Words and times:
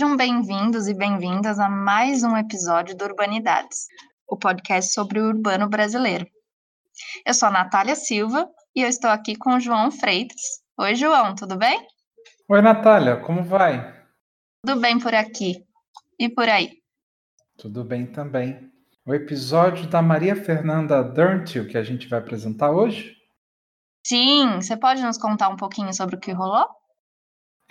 Sejam 0.00 0.16
bem-vindos 0.16 0.88
e 0.88 0.94
bem-vindas 0.94 1.58
a 1.58 1.68
mais 1.68 2.22
um 2.22 2.34
episódio 2.34 2.96
do 2.96 3.04
Urbanidades, 3.04 3.86
o 4.26 4.34
podcast 4.34 4.94
sobre 4.94 5.20
o 5.20 5.26
urbano 5.26 5.68
brasileiro. 5.68 6.26
Eu 7.26 7.34
sou 7.34 7.48
a 7.50 7.52
Natália 7.52 7.94
Silva 7.94 8.48
e 8.74 8.80
eu 8.80 8.88
estou 8.88 9.10
aqui 9.10 9.36
com 9.36 9.56
o 9.56 9.60
João 9.60 9.90
Freitas. 9.92 10.40
Oi, 10.78 10.94
João, 10.94 11.34
tudo 11.34 11.54
bem? 11.54 11.86
Oi, 12.48 12.62
Natália, 12.62 13.18
como 13.18 13.44
vai? 13.44 13.94
Tudo 14.64 14.80
bem 14.80 14.98
por 14.98 15.14
aqui. 15.14 15.62
E 16.18 16.30
por 16.30 16.48
aí? 16.48 16.78
Tudo 17.58 17.84
bem 17.84 18.06
também. 18.06 18.72
O 19.04 19.12
episódio 19.12 19.86
da 19.86 20.00
Maria 20.00 20.34
Fernanda 20.34 21.04
Durntil 21.04 21.68
que 21.68 21.76
a 21.76 21.82
gente 21.82 22.08
vai 22.08 22.20
apresentar 22.20 22.70
hoje? 22.70 23.14
Sim, 24.06 24.62
você 24.62 24.78
pode 24.78 25.02
nos 25.02 25.18
contar 25.18 25.50
um 25.50 25.56
pouquinho 25.56 25.92
sobre 25.92 26.16
o 26.16 26.20
que 26.20 26.32
rolou? 26.32 26.79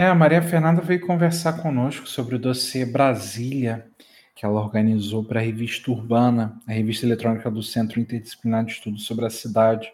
É, 0.02 0.05
a 0.05 0.16
Maria 0.16 0.41
Fernanda 0.41 0.81
veio 0.81 1.05
conversar 1.05 1.62
conosco 1.62 2.08
sobre 2.08 2.38
o 2.38 2.39
dossiê 2.39 2.85
Brasília, 2.85 3.85
que 4.34 4.45
ela 4.45 4.62
organizou 4.62 5.25
para 5.25 5.41
a 5.41 5.44
revista 5.44 5.91
Urbana, 5.91 6.58
a 6.66 6.72
revista 6.72 7.05
eletrônica 7.05 7.52
do 7.52 7.62
Centro 7.62 7.99
Interdisciplinar 7.99 8.63
de 8.63 8.72
Estudos 8.72 9.05
sobre 9.05 9.25
a 9.25 9.30
Cidade, 9.30 9.91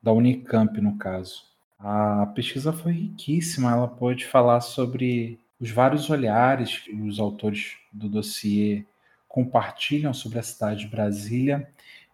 da 0.00 0.12
Unicamp, 0.12 0.80
no 0.80 0.96
caso. 0.96 1.42
A 1.76 2.30
pesquisa 2.36 2.72
foi 2.72 2.92
riquíssima, 2.92 3.72
ela 3.72 3.88
pôde 3.88 4.26
falar 4.26 4.60
sobre 4.60 5.40
os 5.58 5.72
vários 5.72 6.08
olhares 6.08 6.78
que 6.78 6.94
os 6.94 7.18
autores 7.18 7.78
do 7.92 8.08
dossiê 8.08 8.84
compartilham 9.26 10.14
sobre 10.14 10.38
a 10.38 10.42
cidade 10.44 10.84
de 10.84 10.86
Brasília, 10.86 11.68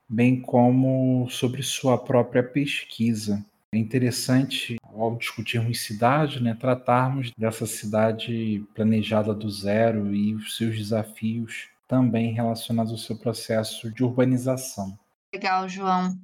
bem 0.08 0.40
como 0.40 1.28
sobre 1.28 1.62
sua 1.62 1.98
própria 1.98 2.42
pesquisa. 2.42 3.44
É 3.70 3.76
interessante, 3.76 4.78
ao 4.96 5.16
discutirmos 5.16 5.82
cidade, 5.82 6.42
né, 6.42 6.54
tratarmos 6.54 7.30
dessa 7.36 7.66
cidade 7.66 8.64
planejada 8.74 9.34
do 9.34 9.50
zero 9.50 10.14
e 10.14 10.34
os 10.34 10.56
seus 10.56 10.76
desafios 10.76 11.68
também 11.86 12.32
relacionados 12.32 12.92
ao 12.92 12.98
seu 12.98 13.16
processo 13.16 13.90
de 13.90 14.02
urbanização. 14.02 14.98
Legal, 15.32 15.68
João. 15.68 16.18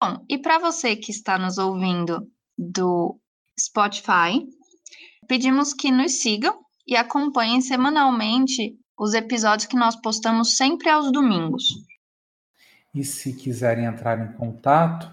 Bom, 0.00 0.24
e 0.28 0.38
para 0.38 0.58
você 0.58 0.94
que 0.94 1.10
está 1.10 1.38
nos 1.38 1.56
ouvindo 1.56 2.30
do 2.58 3.18
Spotify, 3.58 4.46
pedimos 5.26 5.72
que 5.72 5.90
nos 5.90 6.20
sigam 6.20 6.60
e 6.86 6.96
acompanhem 6.96 7.60
semanalmente 7.60 8.78
os 8.98 9.14
episódios 9.14 9.66
que 9.66 9.76
nós 9.76 9.96
postamos 9.96 10.56
sempre 10.56 10.88
aos 10.88 11.10
domingos. 11.12 11.64
E 12.94 13.04
se 13.04 13.34
quiserem 13.34 13.84
entrar 13.84 14.18
em 14.18 14.32
contato, 14.36 15.10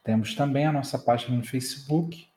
Temos 0.03 0.33
também 0.33 0.65
a 0.65 0.71
nossa 0.71 0.97
página 0.97 1.37
no 1.37 1.45
Facebook, 1.45 2.27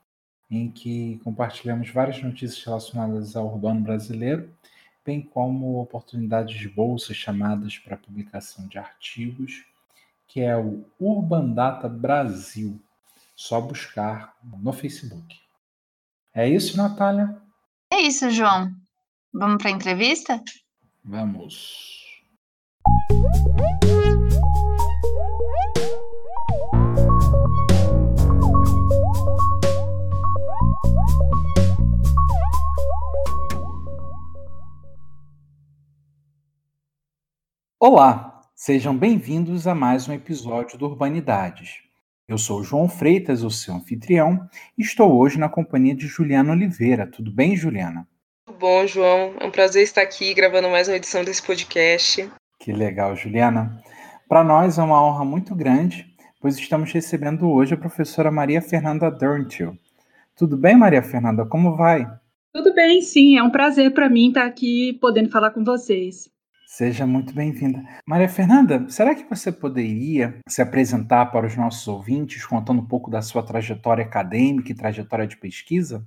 em 0.50 0.70
que 0.70 1.18
compartilhamos 1.24 1.88
várias 1.90 2.22
notícias 2.22 2.62
relacionadas 2.62 3.34
ao 3.34 3.46
urbano 3.46 3.80
brasileiro, 3.80 4.54
bem 5.04 5.22
como 5.22 5.80
oportunidades 5.80 6.58
de 6.58 6.68
bolsas 6.68 7.16
chamadas 7.16 7.78
para 7.78 7.96
publicação 7.96 8.68
de 8.68 8.76
artigos, 8.78 9.64
que 10.26 10.40
é 10.40 10.56
o 10.56 10.84
Urbandata 10.98 11.88
Brasil. 11.88 12.80
Só 13.36 13.60
buscar 13.60 14.34
no 14.42 14.72
Facebook. 14.72 15.38
É 16.32 16.48
isso, 16.48 16.76
Natália? 16.76 17.36
É 17.92 18.00
isso, 18.00 18.30
João. 18.30 18.70
Vamos 19.32 19.62
para 19.62 19.70
a 19.70 19.74
entrevista? 19.74 20.42
Vamos. 21.04 22.02
Olá, 37.78 38.40
sejam 38.54 38.96
bem-vindos 38.96 39.66
a 39.66 39.74
mais 39.74 40.08
um 40.08 40.12
episódio 40.12 40.78
do 40.78 40.86
Urbanidades. 40.86 41.83
Eu 42.26 42.38
sou 42.38 42.62
João 42.62 42.88
Freitas, 42.88 43.42
o 43.42 43.50
seu 43.50 43.74
anfitrião, 43.74 44.48
e 44.78 44.82
estou 44.82 45.14
hoje 45.14 45.38
na 45.38 45.46
companhia 45.46 45.94
de 45.94 46.06
Juliana 46.06 46.52
Oliveira. 46.52 47.06
Tudo 47.06 47.30
bem, 47.30 47.54
Juliana? 47.54 48.08
Tudo 48.46 48.58
bom, 48.58 48.86
João. 48.86 49.34
É 49.38 49.44
um 49.44 49.50
prazer 49.50 49.82
estar 49.82 50.00
aqui 50.00 50.32
gravando 50.32 50.70
mais 50.70 50.88
uma 50.88 50.96
edição 50.96 51.22
desse 51.22 51.42
podcast. 51.42 52.30
Que 52.58 52.72
legal, 52.72 53.14
Juliana. 53.14 53.78
Para 54.26 54.42
nós 54.42 54.78
é 54.78 54.82
uma 54.82 55.04
honra 55.04 55.22
muito 55.22 55.54
grande, 55.54 56.06
pois 56.40 56.56
estamos 56.56 56.90
recebendo 56.90 57.46
hoje 57.46 57.74
a 57.74 57.78
professora 57.78 58.30
Maria 58.30 58.62
Fernanda 58.62 59.10
Durntil. 59.10 59.76
Tudo 60.34 60.56
bem, 60.56 60.74
Maria 60.74 61.02
Fernanda? 61.02 61.44
Como 61.44 61.76
vai? 61.76 62.10
Tudo 62.54 62.72
bem, 62.72 63.02
sim. 63.02 63.36
É 63.36 63.42
um 63.42 63.50
prazer 63.50 63.92
para 63.92 64.08
mim 64.08 64.28
estar 64.28 64.46
aqui 64.46 64.94
podendo 64.94 65.28
falar 65.28 65.50
com 65.50 65.62
vocês. 65.62 66.32
Seja 66.66 67.06
muito 67.06 67.34
bem-vinda. 67.34 67.84
Maria 68.06 68.28
Fernanda, 68.28 68.86
será 68.88 69.14
que 69.14 69.28
você 69.28 69.52
poderia 69.52 70.38
se 70.48 70.62
apresentar 70.62 71.26
para 71.26 71.46
os 71.46 71.56
nossos 71.56 71.86
ouvintes, 71.86 72.44
contando 72.44 72.80
um 72.80 72.86
pouco 72.86 73.10
da 73.10 73.22
sua 73.22 73.42
trajetória 73.42 74.04
acadêmica 74.04 74.72
e 74.72 74.74
trajetória 74.74 75.26
de 75.26 75.36
pesquisa? 75.36 76.06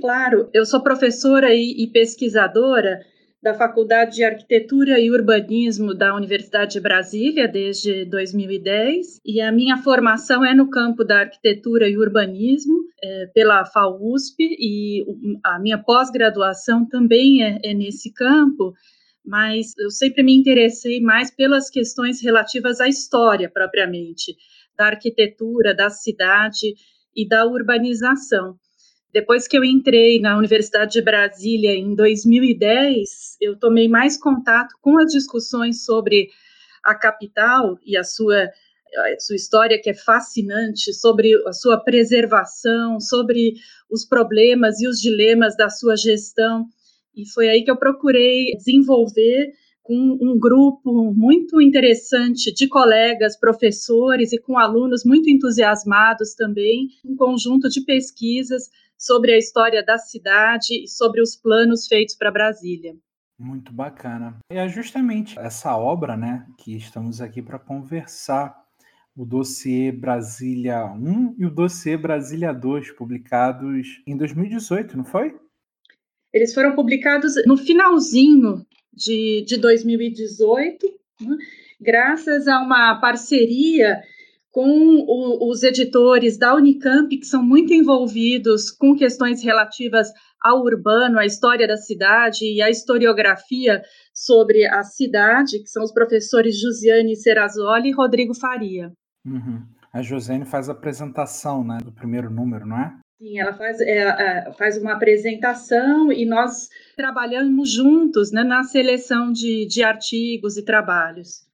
Claro, 0.00 0.50
eu 0.52 0.66
sou 0.66 0.82
professora 0.82 1.54
e, 1.54 1.88
pesquisadora 1.92 3.00
da 3.42 3.54
Faculdade 3.54 4.16
de 4.16 4.24
Arquitetura 4.24 4.98
e 4.98 5.10
Urbanismo 5.10 5.94
da 5.94 6.14
Universidade 6.16 6.72
de 6.72 6.80
Brasília 6.80 7.46
desde 7.46 8.04
2010 8.06 9.20
e 9.24 9.40
a 9.40 9.52
minha 9.52 9.76
formação 9.76 10.44
é 10.44 10.52
no 10.52 10.68
campo 10.68 11.04
da 11.04 11.20
arquitetura 11.20 11.88
e 11.88 11.96
urbanismo 11.96 12.74
é, 13.00 13.26
pela 13.32 13.64
FAUSP 13.64 14.36
e 14.40 15.04
a 15.44 15.58
minha 15.60 15.78
pós-graduação 15.78 16.86
também 16.88 17.42
é, 17.42 17.60
é 17.62 17.72
nesse 17.72 18.12
campo 18.12 18.74
mas 19.26 19.76
eu 19.76 19.90
sempre 19.90 20.22
me 20.22 20.34
interessei 20.34 21.00
mais 21.00 21.30
pelas 21.30 21.68
questões 21.68 22.22
relativas 22.22 22.80
à 22.80 22.88
história 22.88 23.50
propriamente, 23.50 24.36
da 24.76 24.86
arquitetura, 24.86 25.74
da 25.74 25.90
cidade 25.90 26.74
e 27.14 27.26
da 27.26 27.44
urbanização. 27.44 28.56
Depois 29.12 29.48
que 29.48 29.56
eu 29.56 29.64
entrei 29.64 30.20
na 30.20 30.36
Universidade 30.36 30.92
de 30.92 31.02
Brasília 31.02 31.74
em 31.74 31.94
2010, 31.94 33.38
eu 33.40 33.58
tomei 33.58 33.88
mais 33.88 34.16
contato 34.16 34.76
com 34.80 34.98
as 34.98 35.10
discussões 35.10 35.84
sobre 35.84 36.28
a 36.84 36.94
capital 36.94 37.78
e 37.84 37.96
a 37.96 38.04
sua, 38.04 38.44
a 38.44 39.20
sua 39.20 39.36
história, 39.36 39.80
que 39.80 39.90
é 39.90 39.94
fascinante, 39.94 40.92
sobre 40.92 41.32
a 41.46 41.52
sua 41.52 41.82
preservação, 41.82 43.00
sobre 43.00 43.54
os 43.90 44.04
problemas 44.04 44.80
e 44.80 44.86
os 44.86 45.00
dilemas 45.00 45.56
da 45.56 45.70
sua 45.70 45.96
gestão 45.96 46.68
e 47.16 47.26
foi 47.28 47.48
aí 47.48 47.64
que 47.64 47.70
eu 47.70 47.76
procurei 47.76 48.54
desenvolver 48.56 49.52
com 49.82 50.18
um 50.20 50.36
grupo 50.38 51.14
muito 51.14 51.60
interessante 51.60 52.52
de 52.52 52.68
colegas, 52.68 53.38
professores 53.38 54.32
e 54.32 54.38
com 54.38 54.58
alunos 54.58 55.04
muito 55.04 55.30
entusiasmados 55.30 56.34
também, 56.34 56.88
um 57.04 57.14
conjunto 57.14 57.68
de 57.68 57.80
pesquisas 57.82 58.64
sobre 58.98 59.32
a 59.32 59.38
história 59.38 59.84
da 59.84 59.96
cidade 59.96 60.84
e 60.84 60.88
sobre 60.88 61.22
os 61.22 61.36
planos 61.36 61.86
feitos 61.86 62.16
para 62.16 62.32
Brasília. 62.32 62.96
Muito 63.38 63.72
bacana. 63.72 64.38
E 64.50 64.56
é 64.56 64.66
justamente 64.68 65.38
essa 65.38 65.76
obra, 65.76 66.16
né, 66.16 66.46
que 66.58 66.76
estamos 66.76 67.20
aqui 67.20 67.40
para 67.40 67.58
conversar, 67.58 68.56
o 69.14 69.24
dossiê 69.24 69.92
Brasília 69.92 70.84
1 70.84 71.36
e 71.38 71.46
o 71.46 71.50
dossiê 71.50 71.96
Brasília 71.96 72.52
2, 72.52 72.90
publicados 72.90 74.02
em 74.06 74.16
2018, 74.16 74.96
não 74.96 75.04
foi? 75.04 75.34
Eles 76.36 76.52
foram 76.52 76.74
publicados 76.74 77.32
no 77.46 77.56
finalzinho 77.56 78.62
de, 78.92 79.42
de 79.46 79.56
2018, 79.56 80.86
né, 81.18 81.36
graças 81.80 82.46
a 82.46 82.60
uma 82.60 83.00
parceria 83.00 84.02
com 84.50 84.68
o, 84.68 85.50
os 85.50 85.62
editores 85.62 86.36
da 86.36 86.54
Unicamp, 86.54 87.08
que 87.16 87.24
são 87.24 87.42
muito 87.42 87.72
envolvidos 87.72 88.70
com 88.70 88.94
questões 88.94 89.42
relativas 89.42 90.08
ao 90.38 90.60
urbano, 90.60 91.18
à 91.18 91.24
história 91.24 91.66
da 91.66 91.78
cidade 91.78 92.44
e 92.44 92.60
à 92.60 92.68
historiografia 92.68 93.80
sobre 94.12 94.66
a 94.66 94.82
cidade, 94.82 95.62
que 95.62 95.70
são 95.70 95.82
os 95.82 95.90
professores 95.90 96.60
Josiane 96.60 97.16
Serrazoli 97.16 97.88
e 97.88 97.94
Rodrigo 97.94 98.34
Faria. 98.34 98.92
Uhum. 99.24 99.62
A 99.90 100.02
Josiane 100.02 100.44
faz 100.44 100.68
a 100.68 100.72
apresentação 100.72 101.64
né, 101.64 101.78
do 101.82 101.92
primeiro 101.92 102.28
número, 102.28 102.66
não 102.66 102.76
é? 102.76 103.05
Sim, 103.18 103.38
ela 103.38 103.54
faz, 103.54 103.80
é, 103.80 103.98
é, 103.98 104.52
faz 104.52 104.76
uma 104.76 104.92
apresentação 104.92 106.12
e 106.12 106.26
nós 106.26 106.68
trabalhamos 106.94 107.70
juntos 107.70 108.30
né, 108.30 108.44
na 108.44 108.62
seleção 108.62 109.32
de, 109.32 109.66
de 109.66 109.82
artigos 109.82 110.56
e 110.56 110.64
trabalhos. 110.64 111.46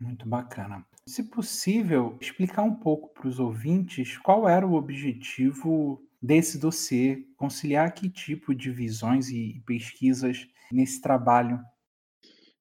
Muito 0.00 0.28
bacana. 0.28 0.84
Se 1.06 1.24
possível, 1.24 2.16
explicar 2.20 2.62
um 2.62 2.74
pouco 2.74 3.12
para 3.12 3.26
os 3.26 3.40
ouvintes 3.40 4.16
qual 4.18 4.48
era 4.48 4.66
o 4.66 4.74
objetivo 4.74 6.00
desse 6.22 6.56
dossiê, 6.56 7.26
conciliar 7.36 7.92
que 7.92 8.08
tipo 8.08 8.54
de 8.54 8.70
visões 8.70 9.28
e 9.28 9.60
pesquisas 9.66 10.46
nesse 10.70 11.00
trabalho. 11.00 11.60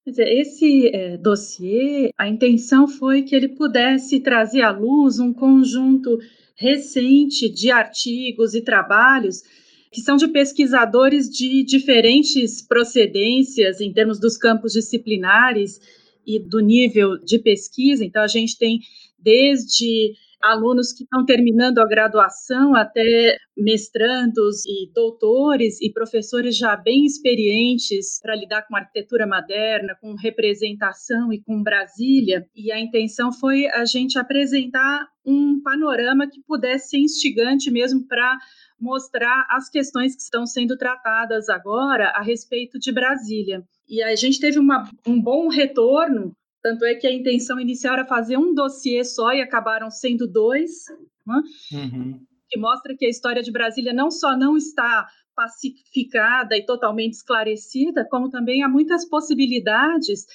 Esse 0.06 0.88
é, 0.88 1.18
dossiê, 1.18 2.12
a 2.18 2.28
intenção 2.28 2.88
foi 2.88 3.22
que 3.22 3.36
ele 3.36 3.50
pudesse 3.50 4.20
trazer 4.20 4.62
à 4.62 4.72
luz 4.72 5.20
um 5.20 5.32
conjunto 5.32 6.18
recente 6.56 7.48
de 7.48 7.70
artigos 7.70 8.56
e 8.56 8.62
trabalhos 8.62 9.44
que 9.92 10.02
são 10.02 10.16
de 10.16 10.28
pesquisadores 10.28 11.30
de 11.30 11.64
diferentes 11.64 12.62
procedências 12.62 13.82
em 13.82 13.92
termos 13.92 14.20
dos 14.20 14.38
campos 14.38 14.74
disciplinares 14.74 15.80
e 16.26 16.40
do 16.40 16.60
nível 16.60 17.18
de 17.18 17.38
pesquisa. 17.38 18.04
Então, 18.04 18.24
a 18.24 18.28
gente 18.28 18.58
tem 18.58 18.80
desde 19.20 20.14
alunos 20.44 20.92
que 20.94 21.04
estão 21.04 21.26
terminando 21.26 21.80
a 21.80 21.88
graduação, 21.88 22.76
até 22.76 23.38
mestrandos 23.56 24.66
e 24.66 24.92
doutores 24.94 25.82
e 25.82 25.92
professores 25.92 26.58
já 26.58 26.76
bem 26.76 27.06
experientes 27.06 28.20
para 28.22 28.36
lidar 28.36 28.64
com 28.68 28.76
arquitetura 28.76 29.28
moderna, 29.28 29.96
com 30.02 30.16
representação 30.16 31.32
e 31.32 31.42
com 31.42 31.62
Brasília. 31.62 32.46
E 32.56 32.72
a 32.72 32.80
intenção 32.80 33.32
foi 33.32 33.68
a 33.68 33.86
gente 33.86 34.18
apresentar 34.18 35.08
um 35.26 35.62
panorama 35.62 36.28
que 36.28 36.42
pudesse 36.42 36.90
ser 36.90 36.98
instigante 36.98 37.70
mesmo 37.70 38.08
para 38.08 38.38
mostrar 38.80 39.46
as 39.50 39.70
questões 39.70 40.16
que 40.16 40.22
estão 40.24 40.46
sendo 40.48 40.76
tratadas 40.76 41.50
agora 41.50 42.10
a 42.16 42.22
respeito 42.22 42.80
de 42.80 42.92
Brasília. 42.92 43.64
E 43.88 44.02
a 44.02 44.16
gente 44.16 44.40
teve 44.40 44.58
uma, 44.58 44.90
um 45.06 45.22
bom 45.22 45.48
retorno 45.48 46.36
tanto 46.62 46.86
é 46.86 46.96
que 46.96 47.08
a 47.08 47.14
intenção 47.14 47.60
inicial 47.60 47.96
era 47.96 48.06
fazer 48.06 48.38
um 48.38 48.54
dossiê 48.54 49.04
só 49.04 49.34
e 49.34 49.42
acabaram 49.42 49.90
sendo 49.90 50.28
dois, 50.28 50.86
né? 51.26 51.42
uhum. 51.74 52.20
que 52.50 52.60
mostra 52.60 52.96
que 52.96 53.06
a 53.06 53.10
história 53.10 53.42
de 53.42 53.52
Brasília 53.52 53.94
não 53.94 54.12
só 54.12 54.38
não 54.38 54.56
está 54.56 55.08
pacificada 55.36 56.56
e 56.56 56.66
totalmente 56.66 57.14
esclarecida, 57.14 58.08
como 58.10 58.30
também 58.30 58.64
há 58.64 58.70
muitas 58.70 59.08
possibilidades 59.08 60.26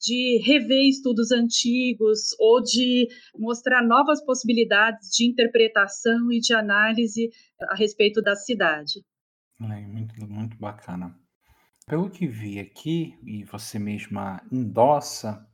de 0.00 0.42
rever 0.44 0.84
estudos 0.88 1.30
antigos 1.30 2.34
ou 2.38 2.62
de 2.62 3.08
mostrar 3.38 3.82
novas 3.82 4.22
possibilidades 4.24 5.10
de 5.10 5.26
interpretação 5.26 6.30
e 6.30 6.40
de 6.40 6.54
análise 6.54 7.30
a 7.62 7.74
respeito 7.74 8.20
da 8.20 8.34
cidade. 8.34 9.04
É, 9.60 9.86
muito, 9.86 10.14
muito 10.28 10.56
bacana. 10.58 11.14
Pelo 11.86 12.10
que 12.10 12.26
vi 12.26 12.58
aqui, 12.58 13.14
e 13.24 13.44
você 13.44 13.78
mesma 13.78 14.42
endossa, 14.50 15.46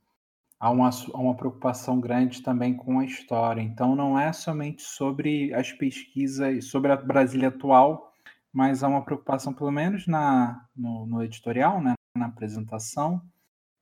há 0.63 0.69
uma, 0.69 0.89
há 0.89 1.17
uma 1.19 1.35
preocupação 1.35 1.99
grande 1.99 2.41
também 2.41 2.73
com 2.73 2.99
a 2.99 3.03
história. 3.05 3.61
Então, 3.61 3.97
não 3.97 4.17
é 4.17 4.31
somente 4.31 4.81
sobre 4.81 5.53
as 5.53 5.73
pesquisas, 5.73 6.69
sobre 6.69 6.89
a 6.89 6.95
Brasília 6.95 7.49
atual, 7.49 8.13
mas 8.49 8.81
há 8.81 8.87
uma 8.87 9.03
preocupação, 9.03 9.53
pelo 9.53 9.71
menos 9.71 10.07
na, 10.07 10.65
no, 10.73 11.05
no 11.05 11.21
editorial, 11.21 11.81
né, 11.81 11.95
na 12.15 12.27
apresentação, 12.27 13.21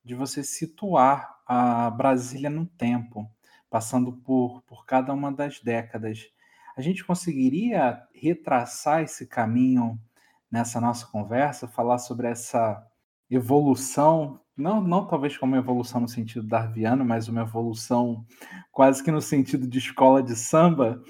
de 0.04 0.16
você 0.16 0.42
situar 0.42 1.38
a 1.46 1.88
Brasília 1.88 2.50
no 2.50 2.66
tempo, 2.66 3.30
passando 3.70 4.14
por, 4.14 4.60
por 4.62 4.84
cada 4.84 5.12
uma 5.12 5.30
das 5.30 5.60
décadas. 5.60 6.26
A 6.76 6.80
gente 6.80 7.04
conseguiria 7.04 8.02
retraçar 8.12 9.02
esse 9.02 9.28
caminho 9.28 10.00
nessa 10.50 10.80
nossa 10.80 11.06
conversa, 11.06 11.68
falar 11.68 11.98
sobre 11.98 12.26
essa 12.26 12.84
evolução 13.34 14.40
não, 14.56 14.80
não 14.80 15.06
talvez 15.06 15.36
como 15.36 15.56
evolução 15.56 16.00
no 16.00 16.08
sentido 16.08 16.46
darwiano, 16.46 17.04
mas 17.04 17.28
uma 17.28 17.40
evolução 17.40 18.24
quase 18.70 19.02
que 19.02 19.10
no 19.10 19.20
sentido 19.20 19.66
de 19.66 19.78
escola 19.78 20.22
de 20.22 20.36
samba 20.36 21.02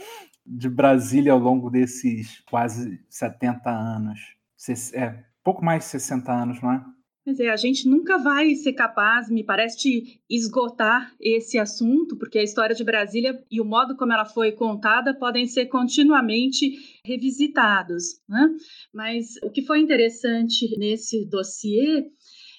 de 0.45 0.69
Brasília 0.69 1.33
ao 1.33 1.39
longo 1.39 1.71
desses 1.71 2.41
quase 2.49 3.05
70 3.09 3.71
anos. 3.71 4.21
É, 4.95 5.25
pouco 5.43 5.65
mais 5.65 5.85
de 5.85 5.91
60 5.91 6.33
anos, 6.33 6.63
não 6.63 6.73
é? 6.73 6.85
Quer 7.25 7.31
dizer, 7.31 7.51
a 7.51 7.57
gente 7.57 7.89
nunca 7.89 8.19
vai 8.19 8.53
ser 8.57 8.73
capaz, 8.73 9.31
me 9.31 9.45
parece, 9.45 9.79
de 9.79 10.21
esgotar 10.29 11.15
esse 11.21 11.57
assunto, 11.57 12.17
porque 12.17 12.39
a 12.39 12.43
história 12.43 12.75
de 12.75 12.83
Brasília 12.83 13.41
e 13.49 13.61
o 13.61 13.65
modo 13.65 13.97
como 13.97 14.13
ela 14.13 14.25
foi 14.25 14.51
contada 14.51 15.15
podem 15.15 15.47
ser 15.47 15.67
continuamente 15.67 17.01
revisitados. 17.07 18.21
Né? 18.29 18.49
Mas 18.93 19.37
o 19.45 19.51
que 19.51 19.63
foi 19.63 19.79
interessante 19.79 20.77
nesse 20.77 21.25
dossiê 21.25 22.11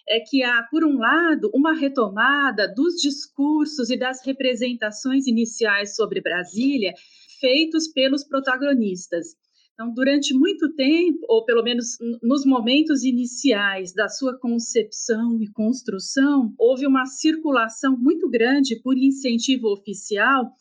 é 0.08 0.22
que 0.22 0.44
há, 0.44 0.64
por 0.72 0.86
um 0.86 0.98
lado, 0.98 1.52
uma 1.54 1.74
retomada 1.74 2.66
dos 2.74 2.96
discursos 3.02 3.90
e 3.90 3.98
das 3.98 4.26
representações 4.26 5.28
iniciais 5.28 5.94
sobre 5.94 6.22
Brasília 6.22 6.94
feitos 7.42 7.90
pelos 7.90 8.24
protagonistas. 8.24 9.36
Então, 9.74 9.92
durante 9.92 10.36
muito 10.36 10.72
tempo, 10.76 11.20
ou 11.28 11.44
pelo 11.46 11.64
menos 11.64 11.98
nos 12.22 12.46
momentos 12.46 13.04
iniciais 13.04 13.92
da 13.92 14.08
sua 14.08 14.38
concepção 14.38 15.42
e 15.42 15.52
construção, 15.52 16.54
houve 16.60 16.86
uma 16.86 17.06
circulação 17.06 17.98
muito 17.98 18.30
grande 18.30 18.80
por 18.82 18.96
incentivo 18.96 19.68
oficial 19.74 20.52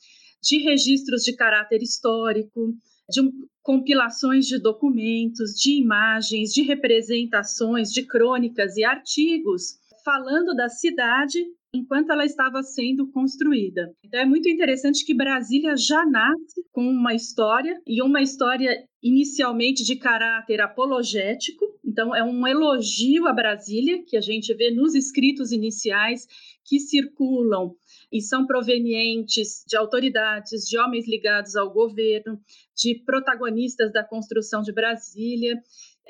de 0.43 0.59
registros 0.59 1.23
de 1.23 1.37
caráter 1.37 1.83
histórico, 1.83 2.75
de 3.09 3.21
compilações 3.63 4.47
de 4.47 4.59
documentos, 4.59 5.53
de 5.53 5.73
imagens, 5.73 6.51
de 6.51 6.63
representações, 6.63 7.91
de 7.91 8.07
crônicas 8.07 8.77
e 8.77 8.85
artigos 8.85 9.79
falando 10.05 10.55
da 10.55 10.69
cidade 10.69 11.39
enquanto 11.75 12.11
ela 12.11 12.25
estava 12.25 12.63
sendo 12.63 13.11
construída. 13.11 13.95
Então 14.05 14.21
é 14.21 14.27
muito 14.27 14.49
interessante 14.49 15.05
que 15.07 15.15
Brasília 15.15 15.75
já 15.77 16.05
nasce 16.05 16.63
com 16.71 16.83
uma 16.83 17.15
história 17.15 17.81
e 17.87 18.03
uma 18.03 18.21
história 18.21 18.87
inicialmente 19.03 19.83
de 19.83 19.97
caráter 19.97 20.61
apologético. 20.61 21.65
Então 21.85 22.15
é 22.15 22.23
um 22.23 22.47
elogio 22.47 23.27
a 23.27 23.33
Brasília 23.33 24.05
que 24.07 24.17
a 24.19 24.21
gente 24.21 24.55
vê 24.55 24.71
nos 24.71 24.95
escritos 24.95 25.51
iniciais 25.51 26.27
que 26.65 26.79
circulam 26.79 27.75
e 28.13 28.21
são 28.21 28.47
provenientes 28.47 29.65
de 29.67 29.75
autoridades, 29.75 30.69
de 30.69 30.79
homens 30.79 31.09
ligados 31.09 31.57
ao 31.57 31.73
governo, 31.73 32.39
de 32.77 33.03
protagonistas 33.07 33.91
da 33.91 34.05
construção 34.05 34.61
de 34.61 34.73
Brasília 34.73 35.59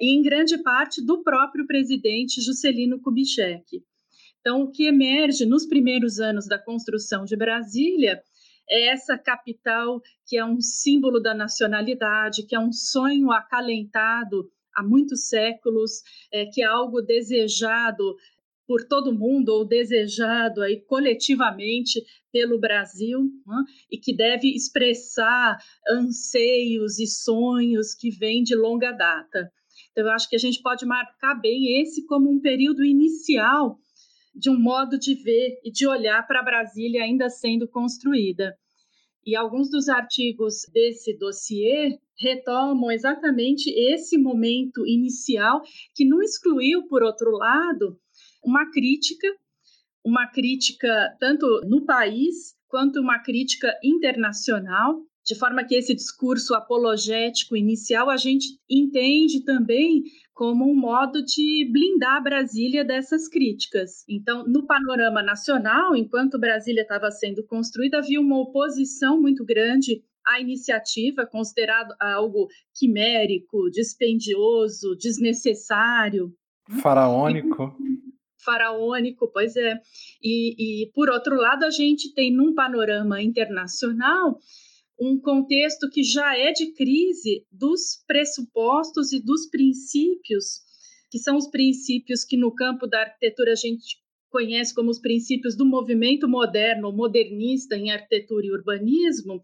e 0.01 0.19
em 0.19 0.23
grande 0.23 0.61
parte 0.61 1.01
do 1.05 1.23
próprio 1.23 1.67
presidente 1.67 2.41
Juscelino 2.41 3.01
Kubitschek. 3.01 3.81
Então, 4.43 4.63
o 4.63 4.73
que 4.73 4.89
emerge 4.89 5.47
nos 5.47 5.65
primeiros 5.67 6.19
anos 6.19 6.49
da 6.49 6.59
construção 6.59 7.25
de 7.25 7.37
Brasília 7.37 8.21
é 8.69 8.89
essa 8.89 9.17
capital 9.17 10.03
que 10.27 10.37
é 10.37 10.45
um 10.45 10.61
símbolo 10.61 11.21
da 11.21 11.33
nacionalidade, 11.33 12.45
que 12.45 12.55
é 12.55 12.59
um 12.59 12.73
sonho 12.73 13.31
acalentado 13.31 14.51
há 14.75 14.83
muitos 14.83 15.29
séculos, 15.29 16.03
é, 16.33 16.45
que 16.47 16.61
é 16.61 16.65
algo 16.65 17.01
desejado 17.01 18.17
por 18.67 18.85
todo 18.89 19.17
mundo 19.17 19.51
ou 19.51 19.65
desejado 19.65 20.61
aí 20.61 20.81
coletivamente 20.81 22.03
pelo 22.33 22.59
Brasil 22.59 23.21
né, 23.47 23.65
e 23.91 23.99
que 23.99 24.17
deve 24.17 24.49
expressar 24.49 25.57
anseios 25.89 26.99
e 26.99 27.07
sonhos 27.07 27.95
que 27.95 28.11
vêm 28.11 28.43
de 28.43 28.57
longa 28.57 28.91
data. 28.91 29.53
Então, 29.93 30.05
eu 30.05 30.11
acho 30.11 30.29
que 30.29 30.37
a 30.37 30.39
gente 30.39 30.61
pode 30.63 30.85
marcar 30.85 31.35
bem 31.35 31.81
esse 31.81 32.05
como 32.07 32.29
um 32.29 32.41
período 32.41 32.85
inicial 32.85 33.79
de 34.35 34.51
um 34.51 34.59
modo 34.59 34.99
de 34.99 35.15
ver 35.15 35.61
e 35.65 35.71
de 35.71 35.87
olhar 35.87 36.27
para 36.27 36.43
Brasília 36.43 37.03
ainda 37.03 37.29
sendo 37.29 37.69
construída. 37.69 38.57
E 39.25 39.37
alguns 39.37 39.71
dos 39.71 39.89
artigos 39.89 40.63
desse 40.73 41.17
dossiê 41.17 41.99
retomam 42.19 42.91
exatamente 42.91 43.71
esse 43.71 44.19
momento 44.19 44.87
inicial, 44.87 45.63
que 45.95 46.05
não 46.05 46.21
excluiu, 46.23 46.89
por 46.89 47.03
outro 47.03 47.31
lado, 47.31 47.99
uma 48.45 48.71
crítica, 48.71 49.29
uma 50.05 50.27
crítica 50.27 51.17
tanto 51.21 51.47
no 51.65 51.85
país 51.85 52.55
quanto 52.69 53.01
uma 53.01 53.21
crítica 53.21 53.73
internacional, 53.85 55.01
de 55.25 55.37
forma 55.37 55.65
que 55.65 55.77
esse 55.77 55.95
discurso 55.95 56.55
apologético 56.55 57.57
inicial 57.57 58.11
a 58.11 58.17
gente 58.17 58.59
entende 58.69 59.45
também 59.45 60.03
como 60.35 60.71
um 60.71 60.75
modo 60.75 61.23
de 61.23 61.69
blindar 61.71 62.23
Brasília 62.23 62.85
dessas 62.85 63.29
críticas. 63.29 64.05
Então, 64.09 64.45
no 64.47 64.67
panorama 64.67 65.23
nacional, 65.23 65.95
enquanto 65.95 66.39
Brasília 66.39 66.83
estava 66.83 67.11
sendo 67.11 67.45
construída, 67.45 67.99
havia 67.99 68.21
uma 68.21 68.41
oposição 68.41 69.21
muito 69.21 69.45
grande 69.45 70.03
à 70.27 70.41
iniciativa, 70.41 71.27
considerado 71.27 71.95
algo 72.01 72.49
quimérico, 72.75 73.71
dispendioso, 73.71 74.97
desnecessário. 74.97 76.33
Faraônico. 76.81 77.77
Faraônico, 78.45 79.31
pois 79.33 79.55
é. 79.57 79.79
E, 80.23 80.85
e, 80.85 80.93
por 80.93 81.11
outro 81.11 81.37
lado, 81.37 81.65
a 81.65 81.71
gente 81.71 82.13
tem 82.15 82.35
num 82.35 82.55
panorama 82.55 83.23
internacional 83.23 84.39
um 84.99 85.19
contexto 85.19 85.89
que 85.91 86.03
já 86.03 86.37
é 86.37 86.53
de 86.53 86.73
crise 86.73 87.45
dos 87.51 88.03
pressupostos 88.07 89.13
e 89.13 89.21
dos 89.21 89.49
princípios, 89.49 90.61
que 91.11 91.19
são 91.19 91.37
os 91.37 91.49
princípios 91.49 92.25
que 92.25 92.37
no 92.37 92.55
campo 92.55 92.87
da 92.87 93.01
arquitetura 93.01 93.53
a 93.53 93.57
gente 93.57 94.01
conhece 94.31 94.75
como 94.75 94.91
os 94.91 94.99
princípios 94.99 95.57
do 95.57 95.67
movimento 95.67 96.29
moderno, 96.29 96.93
modernista 96.93 97.77
em 97.77 97.91
arquitetura 97.91 98.47
e 98.47 98.53
urbanismo, 98.53 99.43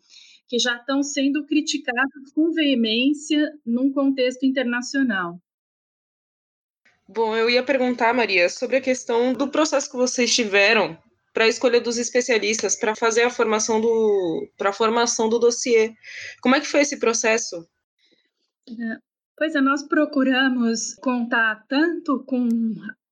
que 0.48 0.58
já 0.58 0.76
estão 0.76 1.02
sendo 1.02 1.44
criticados 1.44 2.32
com 2.34 2.50
veemência 2.50 3.52
num 3.64 3.92
contexto 3.92 4.46
internacional. 4.46 5.38
Bom, 7.06 7.36
eu 7.36 7.48
ia 7.48 7.62
perguntar, 7.62 8.14
Maria, 8.14 8.48
sobre 8.48 8.76
a 8.76 8.80
questão 8.80 9.32
do 9.32 9.48
processo 9.48 9.90
que 9.90 9.96
vocês 9.96 10.34
tiveram 10.34 10.98
para 11.38 11.44
a 11.44 11.48
escolha 11.48 11.80
dos 11.80 11.98
especialistas 11.98 12.74
para 12.74 12.96
fazer 12.96 13.22
a 13.22 13.30
formação 13.30 13.80
do 13.80 14.50
para 14.58 14.70
a 14.70 14.72
formação 14.72 15.28
do 15.28 15.38
dossiê. 15.38 15.94
Como 16.42 16.56
é 16.56 16.60
que 16.60 16.66
foi 16.66 16.80
esse 16.80 16.98
processo? 16.98 17.64
É, 18.68 18.98
pois 19.36 19.54
é, 19.54 19.60
nós 19.60 19.84
procuramos 19.84 20.96
contar 20.96 21.64
tanto 21.68 22.24
com 22.24 22.48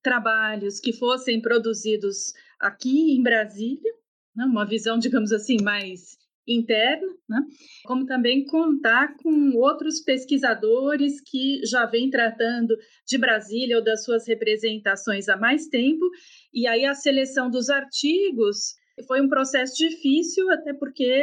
trabalhos 0.02 0.80
que 0.80 0.92
fossem 0.92 1.40
produzidos 1.40 2.34
aqui 2.58 3.16
em 3.16 3.22
Brasília, 3.22 3.92
né, 4.34 4.44
uma 4.44 4.66
visão, 4.66 4.98
digamos 4.98 5.30
assim, 5.30 5.58
mais 5.62 6.18
interna, 6.46 7.06
né? 7.28 7.40
como 7.84 8.06
também 8.06 8.44
contar 8.46 9.16
com 9.16 9.56
outros 9.56 10.00
pesquisadores 10.00 11.20
que 11.20 11.60
já 11.64 11.86
vêm 11.86 12.08
tratando 12.08 12.76
de 13.06 13.18
Brasília 13.18 13.76
ou 13.76 13.84
das 13.84 14.04
suas 14.04 14.26
representações 14.28 15.28
há 15.28 15.36
mais 15.36 15.66
tempo, 15.66 16.04
e 16.56 16.66
aí 16.66 16.86
a 16.86 16.94
seleção 16.94 17.50
dos 17.50 17.68
artigos 17.68 18.76
foi 19.06 19.20
um 19.20 19.28
processo 19.28 19.76
difícil, 19.76 20.50
até 20.50 20.72
porque 20.72 21.22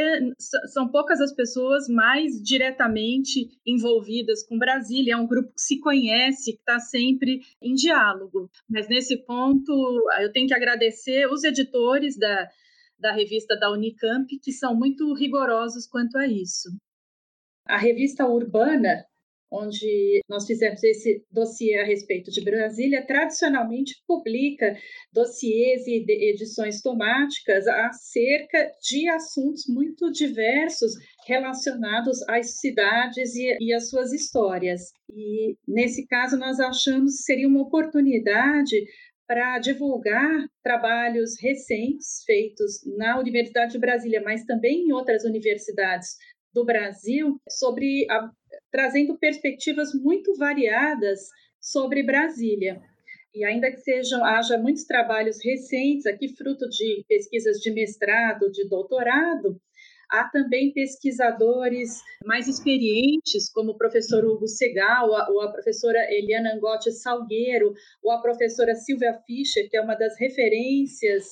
são 0.71 0.87
poucas 0.87 1.19
as 1.19 1.33
pessoas 1.33 1.87
mais 1.87 2.39
diretamente 2.39 3.49
envolvidas 3.65 4.45
com 4.45 4.59
Brasília, 4.59 5.13
é 5.13 5.17
um 5.17 5.25
grupo 5.25 5.51
que 5.51 5.61
se 5.61 5.79
conhece, 5.79 6.53
que 6.53 6.59
está 6.59 6.77
sempre 6.79 7.39
em 7.59 7.73
diálogo. 7.73 8.47
Mas 8.69 8.87
nesse 8.87 9.17
ponto, 9.25 9.73
eu 10.21 10.31
tenho 10.31 10.47
que 10.47 10.53
agradecer 10.53 11.25
os 11.25 11.43
editores 11.43 12.15
da, 12.15 12.47
da 12.99 13.11
revista 13.11 13.57
da 13.57 13.71
Unicamp, 13.71 14.27
que 14.37 14.51
são 14.51 14.75
muito 14.75 15.11
rigorosos 15.15 15.87
quanto 15.87 16.15
a 16.15 16.27
isso. 16.27 16.69
A 17.65 17.77
revista 17.77 18.27
Urbana, 18.27 19.03
onde 19.53 20.22
nós 20.27 20.48
fizemos 20.48 20.83
esse 20.83 21.24
dossiê 21.31 21.79
a 21.79 21.86
respeito 21.86 22.31
de 22.31 22.43
Brasília, 22.43 23.05
tradicionalmente 23.05 23.95
publica 24.07 24.75
dossiês 25.12 25.86
e 25.86 26.03
edições 26.31 26.81
temáticas 26.81 27.67
acerca 27.67 28.72
de 28.81 29.07
assuntos 29.10 29.65
muito 29.67 30.12
diversos 30.12 30.93
relacionados 31.27 32.27
às 32.27 32.60
cidades 32.60 33.36
e, 33.36 33.55
e 33.60 33.74
às 33.74 33.89
suas 33.89 34.12
histórias. 34.12 34.91
E, 35.10 35.55
nesse 35.67 36.07
caso, 36.07 36.38
nós 36.38 36.60
achamos 36.60 37.17
que 37.17 37.24
seria 37.24 37.48
uma 37.48 37.62
oportunidade 37.62 38.75
para 39.27 39.57
divulgar 39.60 40.48
trabalhos 40.62 41.39
recentes 41.41 42.24
feitos 42.25 42.81
na 42.98 43.17
Universidade 43.19 43.74
de 43.74 43.79
Brasília, 43.79 44.22
mas 44.24 44.43
também 44.45 44.88
em 44.88 44.91
outras 44.91 45.24
universidades 45.24 46.17
do 46.53 46.65
Brasil, 46.65 47.39
sobre 47.50 48.05
a, 48.10 48.29
trazendo 48.72 49.17
perspectivas 49.17 49.93
muito 49.93 50.36
variadas 50.36 51.29
sobre 51.60 52.03
Brasília. 52.03 52.81
E 53.33 53.43
ainda 53.43 53.72
que 53.72 53.77
sejam 53.77 54.24
haja 54.24 54.57
muitos 54.57 54.83
trabalhos 54.83 55.43
recentes 55.43 56.05
aqui 56.05 56.36
fruto 56.36 56.69
de 56.69 57.03
pesquisas 57.07 57.57
de 57.57 57.72
mestrado, 57.72 58.51
de 58.51 58.67
doutorado, 58.67 59.60
Há 60.13 60.25
também 60.25 60.72
pesquisadores 60.72 62.00
mais 62.24 62.48
experientes, 62.48 63.51
como 63.51 63.72
o 63.72 63.77
professor 63.77 64.24
Hugo 64.24 64.48
Segal, 64.48 65.10
ou 65.10 65.41
a 65.41 65.51
professora 65.51 65.98
Eliana 66.07 66.53
Angotti 66.53 66.91
Salgueiro, 66.91 67.74
ou 68.03 68.12
a 68.12 68.22
professora 68.22 68.75
Silvia 68.75 69.19
Fischer, 69.25 69.67
que 69.72 69.75
é 69.75 69.81
uma 69.81 69.95
das 69.95 70.15
referências 70.19 71.25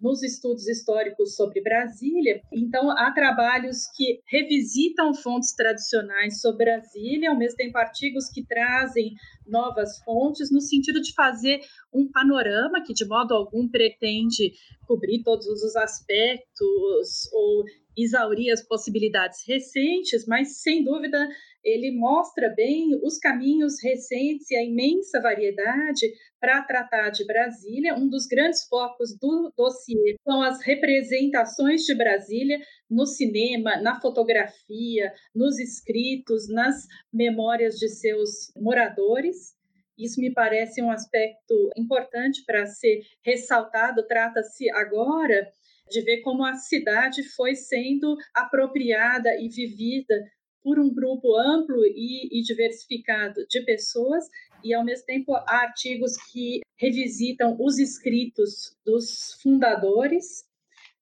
nos 0.00 0.22
estudos 0.22 0.66
históricos 0.68 1.36
sobre 1.36 1.60
Brasília. 1.60 2.42
Então, 2.52 2.90
há 2.90 3.12
trabalhos 3.12 3.86
que 3.96 4.20
revisitam 4.26 5.14
fontes 5.14 5.54
tradicionais 5.54 6.40
sobre 6.40 6.64
Brasília, 6.64 7.30
ao 7.30 7.38
mesmo 7.38 7.56
tempo 7.56 7.78
artigos 7.78 8.28
que 8.28 8.44
trazem 8.44 9.14
novas 9.46 9.98
fontes, 10.04 10.50
no 10.50 10.60
sentido 10.60 11.00
de 11.00 11.12
fazer 11.12 11.60
um 11.92 12.10
panorama 12.10 12.82
que, 12.82 12.94
de 12.94 13.06
modo 13.06 13.34
algum, 13.34 13.68
pretende 13.68 14.52
cobrir 14.86 15.22
todos 15.22 15.46
os 15.46 15.76
aspectos 15.76 17.30
ou 17.32 17.64
exaurir 17.96 18.52
as 18.52 18.62
possibilidades 18.62 19.46
recentes, 19.46 20.26
mas 20.26 20.60
sem 20.60 20.82
dúvida 20.82 21.28
ele 21.64 21.90
mostra 21.90 22.48
bem 22.50 23.00
os 23.02 23.18
caminhos 23.18 23.82
recentes 23.82 24.50
e 24.50 24.56
a 24.56 24.62
imensa 24.62 25.20
variedade 25.20 26.06
para 26.38 26.62
tratar 26.62 27.10
de 27.10 27.24
Brasília. 27.24 27.94
Um 27.94 28.08
dos 28.08 28.26
grandes 28.26 28.64
focos 28.68 29.16
do 29.18 29.52
dossiê 29.56 30.16
são 30.22 30.42
as 30.42 30.62
representações 30.62 31.84
de 31.84 31.94
Brasília 31.94 32.60
no 32.90 33.06
cinema, 33.06 33.80
na 33.80 33.98
fotografia, 34.00 35.12
nos 35.34 35.58
escritos, 35.58 36.48
nas 36.48 36.86
memórias 37.12 37.76
de 37.76 37.88
seus 37.88 38.52
moradores. 38.56 39.54
Isso 39.96 40.20
me 40.20 40.32
parece 40.32 40.82
um 40.82 40.90
aspecto 40.90 41.70
importante 41.76 42.44
para 42.44 42.66
ser 42.66 43.00
ressaltado. 43.24 44.06
Trata-se 44.06 44.68
agora 44.70 45.50
de 45.88 46.00
ver 46.02 46.20
como 46.22 46.44
a 46.44 46.54
cidade 46.54 47.22
foi 47.22 47.54
sendo 47.54 48.16
apropriada 48.34 49.30
e 49.40 49.48
vivida 49.48 50.14
por 50.64 50.78
um 50.78 50.92
grupo 50.92 51.36
amplo 51.36 51.84
e, 51.84 52.26
e, 52.32 52.42
diversificado 52.42 53.46
de 53.46 53.62
pessoas, 53.66 54.24
e 54.64 54.72
ao 54.72 54.82
mesmo 54.82 55.04
tempo 55.04 55.34
há 55.34 55.62
artigos 55.64 56.16
que 56.32 56.60
revisitam 56.78 57.54
os 57.60 57.78
escritos 57.78 58.74
dos 58.84 59.34
fundadores, 59.42 60.42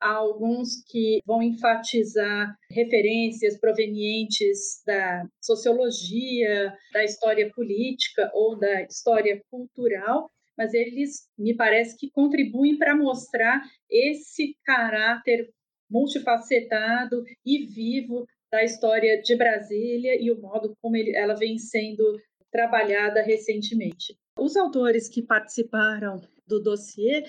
há 0.01 0.15
alguns 0.15 0.83
que 0.89 1.21
vão 1.25 1.41
enfatizar 1.41 2.57
referências 2.69 3.57
provenientes 3.59 4.83
da 4.85 5.25
sociologia, 5.41 6.77
da 6.93 7.05
história 7.05 7.49
política 7.55 8.29
ou 8.35 8.59
da 8.59 8.83
história 8.83 9.41
cultural, 9.49 10.29
mas 10.59 10.75
eles 10.75 11.29
me 11.39 11.55
parece 11.55 11.97
que 11.97 12.11
contribuem 12.11 12.77
para 12.77 12.97
mostrar 12.97 13.63
esse 13.89 14.57
caráter 14.65 15.49
multifacetado 15.89 17.23
e 17.47 17.67
vivo 17.67 18.27
da 18.53 18.63
história 18.63 19.21
de 19.23 19.35
Brasília 19.35 20.15
e 20.21 20.31
o 20.31 20.39
modo 20.39 20.77
como 20.83 20.95
ele, 20.95 21.17
ela 21.17 21.35
vem 21.35 21.57
sendo 21.59 22.21
trabalhada 22.51 23.23
recentemente. 23.23 24.15
Os 24.39 24.57
autores 24.57 25.09
que 25.09 25.23
participaram 25.23 26.21
do 26.47 26.61
dossiê, 26.61 27.25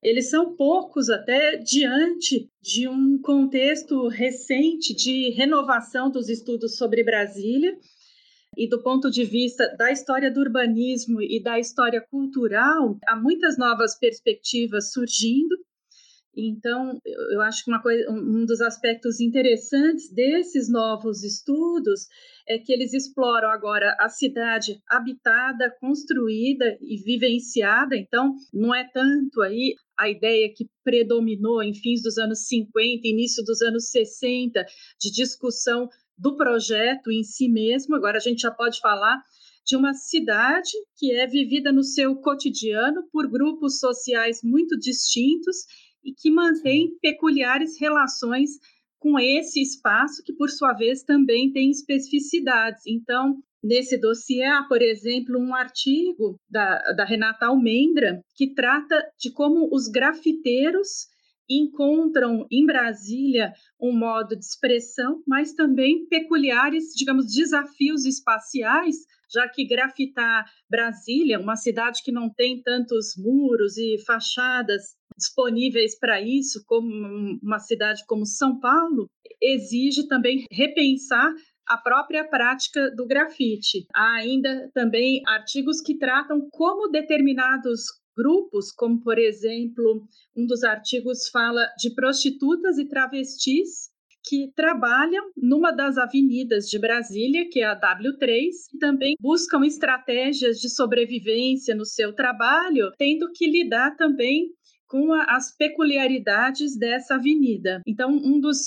eles 0.00 0.30
são 0.30 0.54
poucos 0.54 1.10
até 1.10 1.56
diante 1.56 2.48
de 2.62 2.86
um 2.86 3.20
contexto 3.20 4.06
recente 4.06 4.94
de 4.94 5.30
renovação 5.30 6.10
dos 6.10 6.28
estudos 6.28 6.76
sobre 6.76 7.02
Brasília 7.02 7.76
e 8.56 8.68
do 8.68 8.82
ponto 8.82 9.10
de 9.10 9.24
vista 9.24 9.68
da 9.76 9.90
história 9.90 10.30
do 10.30 10.40
urbanismo 10.40 11.20
e 11.20 11.42
da 11.42 11.58
história 11.58 12.00
cultural, 12.00 12.98
há 13.06 13.16
muitas 13.16 13.58
novas 13.58 13.98
perspectivas 13.98 14.92
surgindo. 14.92 15.56
Então, 16.40 17.00
eu 17.32 17.40
acho 17.40 17.64
que 17.64 17.70
uma 17.70 17.82
coisa, 17.82 18.08
um 18.12 18.46
dos 18.46 18.60
aspectos 18.60 19.18
interessantes 19.18 20.08
desses 20.12 20.70
novos 20.70 21.24
estudos 21.24 22.06
é 22.46 22.58
que 22.58 22.72
eles 22.72 22.94
exploram 22.94 23.50
agora 23.50 23.96
a 23.98 24.08
cidade 24.08 24.80
habitada, 24.88 25.74
construída 25.80 26.78
e 26.80 26.96
vivenciada. 27.02 27.96
Então, 27.96 28.36
não 28.54 28.72
é 28.72 28.88
tanto 28.88 29.42
aí 29.42 29.74
a 29.98 30.08
ideia 30.08 30.48
que 30.54 30.70
predominou 30.84 31.60
em 31.60 31.74
fins 31.74 32.02
dos 32.02 32.18
anos 32.18 32.46
50, 32.46 33.08
início 33.08 33.44
dos 33.44 33.60
anos 33.60 33.90
60, 33.90 34.64
de 35.00 35.10
discussão 35.10 35.88
do 36.16 36.36
projeto 36.36 37.10
em 37.10 37.24
si 37.24 37.48
mesmo. 37.48 37.96
Agora 37.96 38.18
a 38.18 38.20
gente 38.20 38.42
já 38.42 38.50
pode 38.52 38.78
falar 38.80 39.20
de 39.66 39.76
uma 39.76 39.92
cidade 39.92 40.70
que 40.96 41.12
é 41.12 41.26
vivida 41.26 41.70
no 41.70 41.82
seu 41.82 42.16
cotidiano 42.16 43.02
por 43.12 43.28
grupos 43.28 43.78
sociais 43.78 44.40
muito 44.42 44.78
distintos 44.78 45.66
e 46.04 46.12
que 46.12 46.30
mantém 46.30 46.90
peculiares 47.00 47.78
relações 47.80 48.50
com 48.98 49.18
esse 49.18 49.60
espaço, 49.60 50.22
que 50.24 50.32
por 50.32 50.50
sua 50.50 50.72
vez 50.72 51.02
também 51.02 51.52
tem 51.52 51.70
especificidades. 51.70 52.82
Então, 52.86 53.36
nesse 53.62 53.98
dossiê 53.98 54.44
há, 54.44 54.64
por 54.64 54.82
exemplo, 54.82 55.38
um 55.38 55.54
artigo 55.54 56.38
da, 56.48 56.78
da 56.92 57.04
Renata 57.04 57.46
Almendra 57.46 58.20
que 58.34 58.54
trata 58.54 59.00
de 59.18 59.32
como 59.32 59.68
os 59.72 59.88
grafiteiros 59.88 61.06
encontram 61.48 62.46
em 62.50 62.66
Brasília 62.66 63.52
um 63.80 63.96
modo 63.96 64.36
de 64.36 64.44
expressão, 64.44 65.22
mas 65.26 65.54
também 65.54 66.06
peculiares, 66.06 66.92
digamos, 66.94 67.32
desafios 67.32 68.04
espaciais, 68.04 68.96
já 69.32 69.48
que 69.48 69.66
grafitar 69.66 70.44
Brasília, 70.68 71.40
uma 71.40 71.56
cidade 71.56 72.02
que 72.02 72.12
não 72.12 72.28
tem 72.28 72.62
tantos 72.62 73.14
muros 73.16 73.78
e 73.78 73.96
fachadas 74.04 74.97
disponíveis 75.18 75.98
para 75.98 76.22
isso, 76.22 76.62
como 76.66 76.88
uma 77.42 77.58
cidade 77.58 78.04
como 78.06 78.24
São 78.24 78.58
Paulo, 78.58 79.10
exige 79.42 80.06
também 80.08 80.46
repensar 80.50 81.34
a 81.66 81.76
própria 81.76 82.24
prática 82.26 82.90
do 82.96 83.06
grafite. 83.06 83.86
Há 83.94 84.14
ainda 84.14 84.70
também 84.72 85.20
artigos 85.26 85.82
que 85.82 85.98
tratam 85.98 86.48
como 86.50 86.88
determinados 86.88 87.82
grupos, 88.16 88.72
como 88.72 89.00
por 89.02 89.18
exemplo, 89.18 90.02
um 90.36 90.46
dos 90.46 90.64
artigos 90.64 91.28
fala 91.28 91.66
de 91.78 91.94
prostitutas 91.94 92.78
e 92.78 92.88
travestis 92.88 93.90
que 94.24 94.50
trabalham 94.54 95.30
numa 95.36 95.70
das 95.70 95.96
avenidas 95.96 96.66
de 96.66 96.78
Brasília, 96.78 97.48
que 97.50 97.60
é 97.60 97.66
a 97.66 97.78
W3, 97.78 98.48
e 98.74 98.78
também 98.78 99.14
buscam 99.20 99.64
estratégias 99.64 100.58
de 100.58 100.68
sobrevivência 100.68 101.74
no 101.74 101.86
seu 101.86 102.12
trabalho, 102.12 102.92
tendo 102.98 103.30
que 103.32 103.48
lidar 103.48 103.96
também 103.96 104.50
com 104.88 105.12
a, 105.12 105.36
as 105.36 105.54
peculiaridades 105.56 106.76
dessa 106.76 107.14
avenida. 107.14 107.82
Então, 107.86 108.10
um 108.10 108.40
dos 108.40 108.58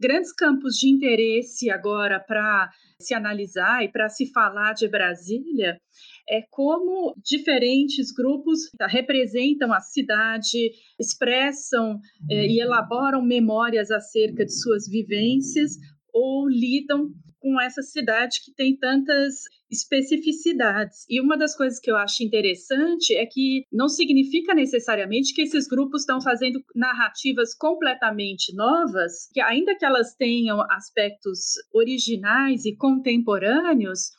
grandes 0.00 0.32
campos 0.32 0.76
de 0.76 0.88
interesse 0.88 1.70
agora 1.70 2.20
para 2.20 2.70
se 3.00 3.14
analisar 3.14 3.84
e 3.84 3.88
para 3.88 4.08
se 4.08 4.30
falar 4.32 4.72
de 4.72 4.88
Brasília 4.88 5.80
é 6.28 6.42
como 6.50 7.14
diferentes 7.24 8.12
grupos 8.12 8.60
representam 8.88 9.72
a 9.72 9.80
cidade, 9.80 10.72
expressam 10.98 11.98
é, 12.30 12.46
e 12.46 12.60
elaboram 12.60 13.22
memórias 13.22 13.90
acerca 13.90 14.44
de 14.44 14.52
suas 14.52 14.86
vivências 14.86 15.76
ou 16.12 16.48
lidam 16.48 17.10
com 17.40 17.60
essa 17.60 17.82
cidade 17.82 18.40
que 18.44 18.52
tem 18.52 18.76
tantas 18.76 19.44
especificidades. 19.70 21.04
E 21.08 21.20
uma 21.20 21.36
das 21.36 21.56
coisas 21.56 21.78
que 21.78 21.90
eu 21.90 21.96
acho 21.96 22.22
interessante 22.22 23.14
é 23.14 23.26
que 23.26 23.64
não 23.72 23.88
significa 23.88 24.54
necessariamente 24.54 25.34
que 25.34 25.42
esses 25.42 25.66
grupos 25.68 26.02
estão 26.02 26.20
fazendo 26.20 26.60
narrativas 26.74 27.54
completamente 27.54 28.54
novas, 28.54 29.28
que 29.32 29.40
ainda 29.40 29.76
que 29.76 29.84
elas 29.84 30.14
tenham 30.14 30.60
aspectos 30.70 31.54
originais 31.72 32.64
e 32.64 32.76
contemporâneos, 32.76 34.10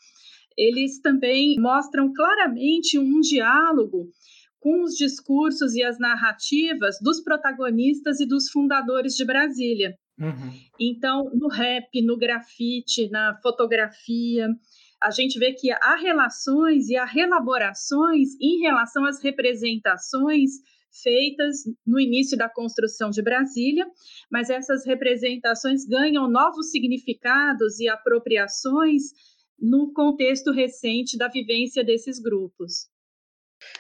eles 0.58 1.00
também 1.00 1.56
mostram 1.60 2.12
claramente 2.14 3.00
um 3.00 3.20
diálogo 3.22 4.10
com 4.60 4.84
os 4.84 4.94
discursos 4.94 5.74
e 5.74 5.82
as 5.82 5.98
narrativas 5.98 6.98
dos 7.02 7.22
protagonistas 7.22 8.20
e 8.20 8.28
dos 8.28 8.50
fundadores 8.50 9.14
de 9.14 9.26
Brasília. 9.26 9.96
Uhum. 10.20 10.52
Então, 10.80 11.32
no 11.34 11.48
rap, 11.48 11.90
no 12.02 12.18
grafite, 12.18 13.10
na 13.10 13.40
fotografia, 13.42 14.48
a 15.02 15.12
gente 15.12 15.40
vê 15.40 15.54
que 15.54 15.72
há 15.72 15.96
relações 15.96 16.90
e 16.90 16.98
há 16.98 17.06
relaborações 17.06 18.30
em 18.42 18.60
relação 18.60 19.06
às 19.06 19.24
representações 19.24 20.52
feitas 21.02 21.58
no 21.86 22.00
início 22.00 22.38
da 22.38 22.50
construção 22.50 23.10
de 23.10 23.22
Brasília, 23.22 23.86
mas 24.30 24.50
essas 24.50 24.86
representações 24.86 25.86
ganham 25.86 26.30
novos 26.30 26.72
significados 26.72 27.80
e 27.80 27.88
apropriações 27.88 29.04
no 29.58 29.94
contexto 29.94 30.52
recente 30.52 31.18
da 31.18 31.28
vivência 31.28 31.84
desses 31.84 32.20
grupos. 32.20 32.90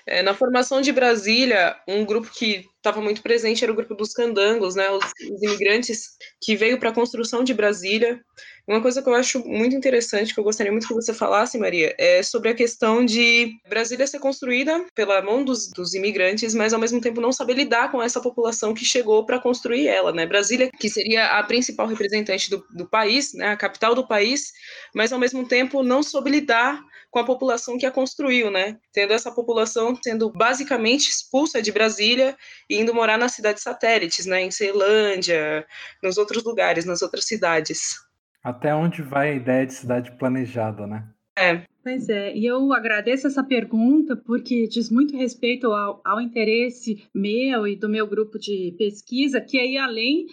É, 0.05 0.21
na 0.21 0.33
formação 0.33 0.81
de 0.81 0.91
Brasília, 0.91 1.75
um 1.88 2.05
grupo 2.05 2.29
que 2.33 2.65
estava 2.77 3.01
muito 3.01 3.21
presente 3.21 3.63
era 3.63 3.71
o 3.71 3.75
grupo 3.75 3.93
dos 3.93 4.13
candangos, 4.13 4.75
né, 4.75 4.89
os, 4.89 5.03
os 5.31 5.43
imigrantes 5.43 6.17
que 6.41 6.55
veio 6.55 6.79
para 6.79 6.89
a 6.89 6.93
construção 6.93 7.43
de 7.43 7.53
Brasília. 7.53 8.19
Uma 8.67 8.81
coisa 8.81 9.01
que 9.01 9.09
eu 9.09 9.15
acho 9.15 9.45
muito 9.48 9.75
interessante, 9.75 10.33
que 10.33 10.39
eu 10.39 10.43
gostaria 10.43 10.71
muito 10.71 10.88
que 10.88 10.93
você 10.93 11.13
falasse, 11.13 11.57
Maria, 11.57 11.93
é 11.98 12.21
sobre 12.21 12.50
a 12.50 12.53
questão 12.53 13.03
de 13.03 13.51
Brasília 13.67 14.05
ser 14.05 14.19
construída 14.19 14.86
pela 14.93 15.21
mão 15.21 15.43
dos, 15.43 15.69
dos 15.71 15.95
imigrantes, 15.95 16.53
mas 16.53 16.71
ao 16.71 16.79
mesmo 16.79 17.01
tempo 17.01 17.19
não 17.19 17.31
saber 17.31 17.55
lidar 17.55 17.91
com 17.91 18.01
essa 18.01 18.21
população 18.21 18.74
que 18.74 18.86
chegou 18.86 19.25
para 19.25 19.39
construir 19.39 19.88
ela, 19.88 20.12
né? 20.13 20.25
Brasília, 20.25 20.69
que 20.79 20.88
seria 20.88 21.39
a 21.39 21.43
principal 21.43 21.88
representante 21.88 22.50
do, 22.50 22.63
do 22.69 22.88
país, 22.88 23.33
né, 23.33 23.48
a 23.48 23.57
capital 23.57 23.95
do 23.95 24.07
país, 24.07 24.51
mas 24.93 25.12
ao 25.12 25.19
mesmo 25.19 25.48
tempo 25.48 25.81
não 25.81 26.03
soube 26.03 26.29
lidar 26.29 26.79
com 27.09 27.19
a 27.19 27.25
população 27.25 27.77
que 27.77 27.85
a 27.85 27.91
construiu, 27.91 28.51
né? 28.51 28.77
Tendo 28.93 29.13
essa 29.13 29.31
população 29.31 29.97
sendo 30.01 30.31
basicamente 30.31 31.09
expulsa 31.09 31.61
de 31.61 31.71
Brasília 31.71 32.35
e 32.69 32.79
indo 32.79 32.93
morar 32.93 33.17
nas 33.17 33.33
cidades 33.33 33.63
satélites, 33.63 34.25
né? 34.25 34.41
Em 34.41 34.51
Ceilândia, 34.51 35.65
nos 36.03 36.17
outros 36.17 36.43
lugares, 36.43 36.85
nas 36.85 37.01
outras 37.01 37.25
cidades. 37.25 37.98
Até 38.43 38.74
onde 38.74 39.01
vai 39.01 39.31
a 39.31 39.35
ideia 39.35 39.65
de 39.65 39.74
cidade 39.74 40.11
planejada, 40.17 40.85
né? 40.85 41.07
É. 41.37 41.63
Pois 41.81 42.09
é, 42.09 42.35
e 42.35 42.45
eu 42.45 42.74
agradeço 42.74 43.25
essa 43.25 43.41
pergunta 43.41 44.15
porque 44.15 44.67
diz 44.67 44.91
muito 44.91 45.15
respeito 45.15 45.72
ao, 45.72 46.01
ao 46.03 46.19
interesse 46.19 47.01
meu 47.15 47.65
e 47.65 47.75
do 47.75 47.87
meu 47.87 48.05
grupo 48.05 48.37
de 48.37 48.75
pesquisa, 48.77 49.39
que 49.39 49.57
aí 49.57 49.77
além 49.77 50.27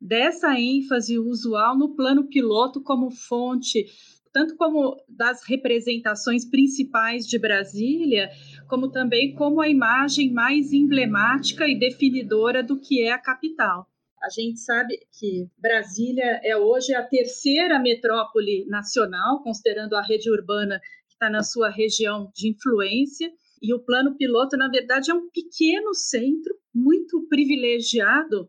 dessa 0.00 0.58
ênfase 0.58 1.18
usual 1.18 1.76
no 1.76 1.96
plano 1.96 2.24
piloto 2.24 2.82
como 2.82 3.10
fonte 3.10 3.86
tanto 4.32 4.56
como 4.56 4.96
das 5.08 5.42
representações 5.44 6.44
principais 6.44 7.26
de 7.26 7.38
Brasília, 7.38 8.30
como 8.68 8.90
também 8.90 9.34
como 9.34 9.60
a 9.60 9.68
imagem 9.68 10.32
mais 10.32 10.72
emblemática 10.72 11.66
e 11.66 11.78
definidora 11.78 12.62
do 12.62 12.78
que 12.78 13.02
é 13.02 13.12
a 13.12 13.18
capital. 13.18 13.86
A 14.22 14.28
gente 14.28 14.60
sabe 14.60 14.98
que 15.18 15.48
Brasília 15.58 16.40
é 16.44 16.56
hoje 16.56 16.94
a 16.94 17.02
terceira 17.02 17.78
metrópole 17.78 18.66
nacional, 18.66 19.42
considerando 19.42 19.94
a 19.94 20.02
rede 20.02 20.30
urbana 20.30 20.78
que 21.08 21.14
está 21.14 21.30
na 21.30 21.42
sua 21.42 21.70
região 21.70 22.30
de 22.34 22.50
influência, 22.50 23.32
e 23.62 23.74
o 23.74 23.80
plano 23.80 24.16
piloto, 24.16 24.56
na 24.56 24.68
verdade, 24.68 25.10
é 25.10 25.14
um 25.14 25.28
pequeno 25.30 25.94
centro 25.94 26.54
muito 26.72 27.26
privilegiado 27.28 28.48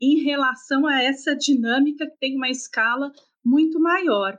em 0.00 0.22
relação 0.22 0.86
a 0.86 1.02
essa 1.02 1.34
dinâmica 1.34 2.06
que 2.06 2.18
tem 2.18 2.36
uma 2.36 2.50
escala 2.50 3.12
muito 3.44 3.80
maior. 3.80 4.38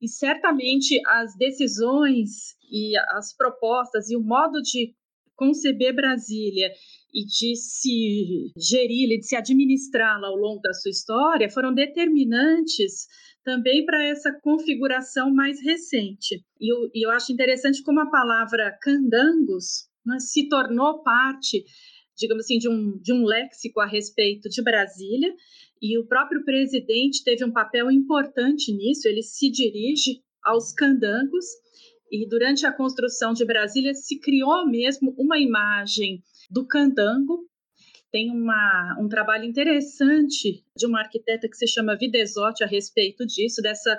E 0.00 0.08
certamente 0.08 1.00
as 1.06 1.36
decisões 1.36 2.54
e 2.70 2.96
as 3.10 3.34
propostas 3.34 4.10
e 4.10 4.16
o 4.16 4.22
modo 4.22 4.60
de 4.60 4.94
conceber 5.34 5.94
Brasília 5.94 6.70
e 7.12 7.24
de 7.24 7.56
se 7.56 8.52
gerir, 8.56 9.18
de 9.18 9.26
se 9.26 9.36
administrá-la 9.36 10.28
ao 10.28 10.36
longo 10.36 10.60
da 10.60 10.72
sua 10.72 10.90
história 10.90 11.50
foram 11.50 11.72
determinantes 11.72 13.06
também 13.44 13.84
para 13.84 14.02
essa 14.04 14.32
configuração 14.42 15.32
mais 15.32 15.62
recente. 15.62 16.42
E 16.60 16.72
eu, 16.72 16.90
e 16.92 17.06
eu 17.06 17.10
acho 17.10 17.32
interessante 17.32 17.82
como 17.82 18.00
a 18.00 18.10
palavra 18.10 18.76
candangos 18.82 19.88
né, 20.04 20.18
se 20.18 20.48
tornou 20.48 21.02
parte 21.02 21.64
digamos 22.16 22.44
assim, 22.44 22.58
de 22.58 22.68
um, 22.68 22.98
de 22.98 23.12
um 23.12 23.24
léxico 23.24 23.80
a 23.80 23.86
respeito 23.86 24.48
de 24.48 24.62
Brasília, 24.62 25.32
e 25.80 25.98
o 25.98 26.06
próprio 26.06 26.44
presidente 26.44 27.22
teve 27.22 27.44
um 27.44 27.52
papel 27.52 27.90
importante 27.90 28.72
nisso, 28.72 29.06
ele 29.06 29.22
se 29.22 29.50
dirige 29.50 30.22
aos 30.42 30.72
candangos, 30.72 31.44
e 32.10 32.26
durante 32.28 32.64
a 32.64 32.72
construção 32.72 33.32
de 33.32 33.44
Brasília 33.44 33.92
se 33.92 34.18
criou 34.20 34.66
mesmo 34.66 35.14
uma 35.18 35.38
imagem 35.38 36.22
do 36.50 36.66
candango 36.66 37.44
tem 38.10 38.30
uma, 38.30 38.96
um 39.00 39.08
trabalho 39.08 39.44
interessante 39.44 40.64
de 40.76 40.86
uma 40.86 41.00
arquiteta 41.00 41.48
que 41.48 41.56
se 41.56 41.66
chama 41.66 41.96
Videsotti 41.96 42.62
a 42.62 42.66
respeito 42.66 43.26
disso, 43.26 43.62
dessa 43.62 43.98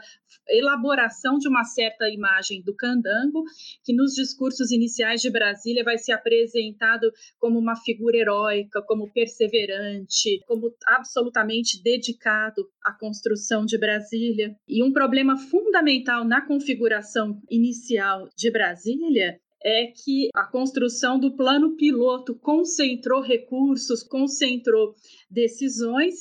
elaboração 0.49 1.37
de 1.37 1.47
uma 1.47 1.63
certa 1.63 2.09
imagem 2.09 2.61
do 2.61 2.75
candango, 2.75 3.43
que 3.83 3.93
nos 3.93 4.13
discursos 4.13 4.71
iniciais 4.71 5.21
de 5.21 5.29
Brasília 5.29 5.83
vai 5.83 5.97
ser 5.97 6.13
apresentado 6.13 7.11
como 7.39 7.59
uma 7.59 7.75
figura 7.75 8.17
heróica, 8.17 8.81
como 8.81 9.11
perseverante, 9.11 10.39
como 10.47 10.73
absolutamente 10.85 11.81
dedicado 11.81 12.67
à 12.83 12.93
construção 12.93 13.65
de 13.65 13.77
Brasília. 13.77 14.55
E 14.67 14.83
um 14.83 14.93
problema 14.93 15.37
fundamental 15.37 16.23
na 16.23 16.45
configuração 16.45 17.41
inicial 17.49 18.29
de 18.37 18.51
Brasília 18.51 19.39
é 19.63 19.87
que 19.87 20.29
a 20.35 20.45
construção 20.45 21.19
do 21.19 21.35
plano 21.35 21.75
piloto 21.75 22.35
concentrou 22.35 23.21
recursos, 23.21 24.03
concentrou 24.03 24.93
decisões 25.29 26.15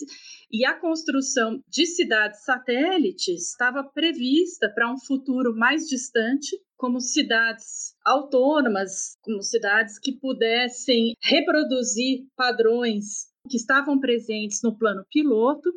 e 0.51 0.65
a 0.65 0.75
construção 0.79 1.61
de 1.69 1.87
cidades 1.87 2.45
satélites 2.45 3.51
estava 3.51 3.85
prevista 3.85 4.71
para 4.75 4.93
um 4.93 4.99
futuro 4.99 5.55
mais 5.55 5.87
distante, 5.87 6.57
como 6.77 7.01
cidades 7.01 7.95
autônomas, 8.05 9.17
como 9.23 9.43
cidades 9.43 9.99
que 9.99 10.13
pudessem 10.13 11.15
reproduzir 11.23 12.27
padrões 12.37 13.27
que 13.49 13.57
estavam 13.57 13.99
presentes 13.99 14.61
no 14.63 14.77
plano 14.77 15.05
piloto, 15.11 15.71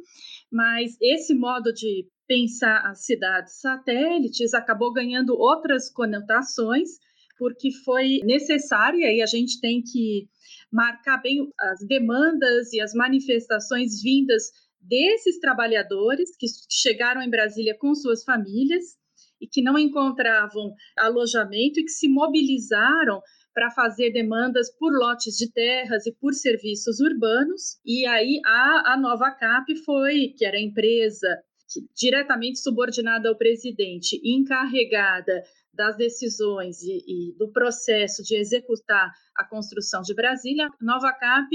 mas 0.51 0.97
esse 1.01 1.33
modo 1.33 1.71
de 1.71 2.07
pensar 2.27 2.85
as 2.85 3.05
cidades 3.05 3.59
satélites 3.59 4.53
acabou 4.53 4.93
ganhando 4.93 5.35
outras 5.35 5.91
conotações 5.91 6.89
porque 7.39 7.71
foi 7.85 8.19
necessário, 8.23 8.99
e 8.99 9.05
aí 9.05 9.21
a 9.21 9.25
gente 9.25 9.61
tem 9.61 9.81
que 9.81 10.27
marcar 10.71 11.19
bem 11.21 11.47
as 11.59 11.79
demandas 11.87 12.73
e 12.73 12.81
as 12.81 12.93
manifestações 12.93 14.01
vindas 14.03 14.51
desses 14.79 15.39
trabalhadores 15.39 16.35
que 16.37 16.45
chegaram 16.69 17.21
em 17.21 17.29
Brasília 17.29 17.75
com 17.79 17.95
suas 17.95 18.23
famílias 18.23 18.83
e 19.41 19.47
que 19.47 19.61
não 19.61 19.79
encontravam 19.79 20.73
alojamento 20.97 21.79
e 21.79 21.83
que 21.83 21.91
se 21.91 22.09
mobilizaram 22.09 23.21
para 23.53 23.71
fazer 23.71 24.11
demandas 24.11 24.69
por 24.77 24.91
lotes 24.93 25.35
de 25.35 25.51
terras 25.51 26.05
e 26.05 26.13
por 26.13 26.33
serviços 26.33 26.99
urbanos. 26.99 27.79
E 27.85 28.05
aí 28.05 28.39
a, 28.45 28.93
a 28.93 28.97
nova 28.97 29.31
CAP 29.31 29.75
foi, 29.85 30.33
que 30.37 30.45
era 30.45 30.57
a 30.57 30.61
empresa 30.61 31.27
diretamente 31.95 32.59
subordinada 32.59 33.29
ao 33.29 33.37
presidente, 33.37 34.19
encarregada 34.23 35.43
das 35.79 35.95
decisões 35.95 36.83
e, 36.83 36.97
e, 37.07 37.37
do 37.37 37.49
processo 37.53 38.21
de 38.21 38.35
executar 38.35 39.13
a 39.33 39.45
construção 39.45 40.01
de 40.01 40.13
Brasília, 40.13 40.67
Nova 40.81 41.13
Cap 41.13 41.47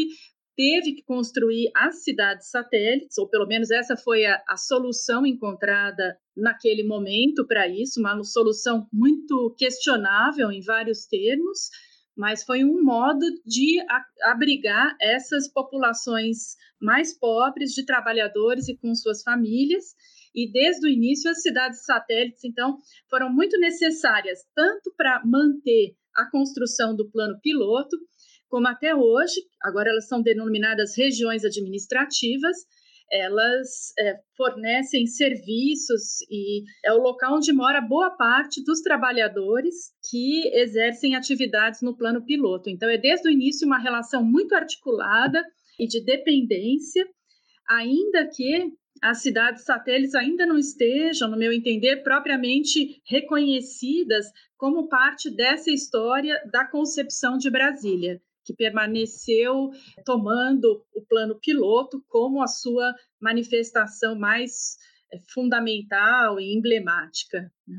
teve 0.56 0.94
que 0.94 1.02
construir 1.02 1.70
as 1.76 2.02
cidades 2.02 2.48
satélites, 2.48 3.18
ou 3.18 3.28
pelo 3.28 3.46
menos 3.46 3.70
essa 3.70 3.98
foi 3.98 4.24
a, 4.24 4.42
a 4.48 4.56
solução 4.56 5.26
encontrada 5.26 6.16
naquele 6.34 6.84
momento 6.84 7.46
para 7.46 7.68
isso, 7.68 8.00
uma 8.00 8.24
solução 8.24 8.88
muito 8.90 9.54
questionável 9.58 10.50
em 10.50 10.62
vários 10.62 11.04
termos, 11.04 11.68
mas 12.16 12.42
foi 12.44 12.64
um 12.64 12.82
modo 12.82 13.26
de 13.44 13.78
abrigar 14.22 14.96
essas 15.02 15.52
populações 15.52 16.56
mais 16.80 17.12
pobres 17.12 17.72
de 17.72 17.84
trabalhadores 17.84 18.68
e 18.68 18.76
com 18.78 18.94
suas 18.94 19.22
famílias. 19.22 19.84
E 20.34 20.50
desde 20.50 20.86
o 20.86 20.90
início, 20.90 21.30
as 21.30 21.40
cidades 21.42 21.84
satélites, 21.84 22.42
então, 22.44 22.78
foram 23.08 23.32
muito 23.32 23.58
necessárias, 23.58 24.40
tanto 24.54 24.92
para 24.96 25.22
manter 25.24 25.94
a 26.14 26.28
construção 26.30 26.94
do 26.94 27.08
plano 27.10 27.38
piloto, 27.40 27.96
como 28.48 28.68
até 28.68 28.94
hoje, 28.94 29.40
agora 29.62 29.90
elas 29.90 30.06
são 30.06 30.22
denominadas 30.22 30.96
regiões 30.96 31.44
administrativas, 31.44 32.56
elas 33.10 33.92
é, 33.98 34.14
fornecem 34.36 35.06
serviços 35.06 36.20
e 36.30 36.62
é 36.84 36.92
o 36.92 36.98
local 36.98 37.36
onde 37.36 37.52
mora 37.52 37.80
boa 37.80 38.10
parte 38.10 38.62
dos 38.64 38.80
trabalhadores 38.80 39.92
que 40.10 40.48
exercem 40.54 41.14
atividades 41.14 41.82
no 41.82 41.96
plano 41.96 42.24
piloto. 42.24 42.70
Então, 42.70 42.88
é 42.88 42.96
desde 42.96 43.28
o 43.28 43.30
início 43.30 43.66
uma 43.66 43.78
relação 43.78 44.24
muito 44.24 44.54
articulada 44.54 45.44
e 45.78 45.86
de 45.86 46.04
dependência, 46.04 47.06
ainda 47.68 48.28
que 48.28 48.72
as 49.02 49.22
cidades 49.22 49.64
satélites 49.64 50.14
ainda 50.14 50.46
não 50.46 50.56
estejam, 50.56 51.28
no 51.28 51.36
meu 51.36 51.52
entender, 51.52 52.02
propriamente 52.02 53.02
reconhecidas 53.04 54.26
como 54.56 54.88
parte 54.88 55.30
dessa 55.30 55.70
história 55.70 56.40
da 56.50 56.64
concepção 56.64 57.36
de 57.36 57.50
Brasília 57.50 58.20
que 58.44 58.54
permaneceu 58.54 59.70
tomando 60.04 60.84
o 60.94 61.02
plano 61.02 61.38
piloto 61.40 62.04
como 62.08 62.42
a 62.42 62.46
sua 62.46 62.94
manifestação 63.20 64.14
mais 64.14 64.76
eh, 65.10 65.18
fundamental 65.32 66.38
e 66.38 66.54
emblemática. 66.54 67.50
Né? 67.66 67.78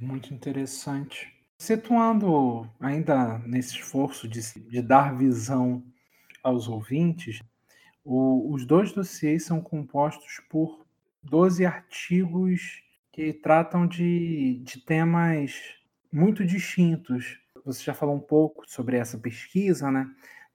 Muito 0.00 0.34
interessante. 0.34 1.32
Situando 1.58 2.68
ainda 2.80 3.38
nesse 3.46 3.76
esforço 3.76 4.28
de, 4.28 4.40
de 4.68 4.82
dar 4.82 5.16
visão 5.16 5.82
aos 6.42 6.68
ouvintes, 6.68 7.40
o, 8.06 8.52
os 8.52 8.64
dois 8.64 8.92
dossiês 8.92 9.44
são 9.44 9.60
compostos 9.60 10.40
por 10.48 10.86
12 11.22 11.66
artigos 11.66 12.82
que 13.12 13.32
tratam 13.32 13.86
de, 13.86 14.60
de 14.62 14.80
temas 14.80 15.52
muito 16.12 16.44
distintos 16.46 17.40
você 17.66 17.82
já 17.82 17.92
falou 17.92 18.14
um 18.14 18.20
pouco 18.20 18.62
sobre 18.68 18.96
essa 18.96 19.18
pesquisa, 19.18 19.90
né? 19.90 20.08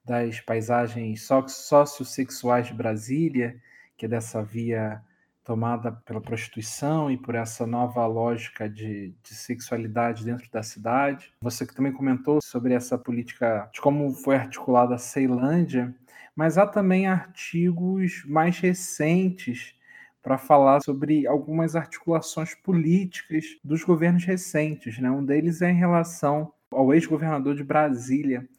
Das 0.04 0.40
paisagens 0.40 1.24
sociossexuais 1.24 2.68
de 2.68 2.74
Brasília, 2.74 3.62
que 3.98 4.06
é 4.06 4.10
dessa 4.10 4.42
via 4.42 5.04
tomada 5.44 5.92
pela 5.92 6.22
prostituição 6.22 7.12
e 7.12 7.18
por 7.18 7.36
essa 7.36 7.68
nova 7.68 8.06
lógica 8.06 8.70
de, 8.70 9.14
de, 9.22 9.36
sexualidade 9.36 10.24
dentro 10.24 10.50
da 10.50 10.64
cidade. 10.64 11.34
Você 11.42 11.66
que 11.66 11.76
também 11.76 11.92
comentou 11.92 12.40
sobre 12.42 12.74
essa 12.74 12.98
política, 12.98 13.70
de 13.74 13.82
como 13.82 14.14
foi 14.14 14.36
articulada 14.36 14.96
a 14.96 15.00
Ceilândia, 15.00 15.94
mas 16.42 16.58
há 16.58 16.66
também 16.66 17.06
artigos 17.06 18.26
mais 18.26 18.58
recentes 18.58 19.76
para 20.24 20.40
falar 20.40 20.82
sobre 20.82 21.28
algumas 21.28 21.76
articulações 21.76 22.56
políticas 22.56 23.46
dos 23.64 23.84
governos 23.84 24.26
recentes. 24.26 24.98
Né? 24.98 25.12
Um 25.12 25.24
deles 25.24 25.62
é 25.62 25.70
em 25.70 25.76
relação 25.76 26.52
ao 26.72 26.96
ex-governador 26.96 27.54
de 27.54 27.64
Brasília. 27.64 28.50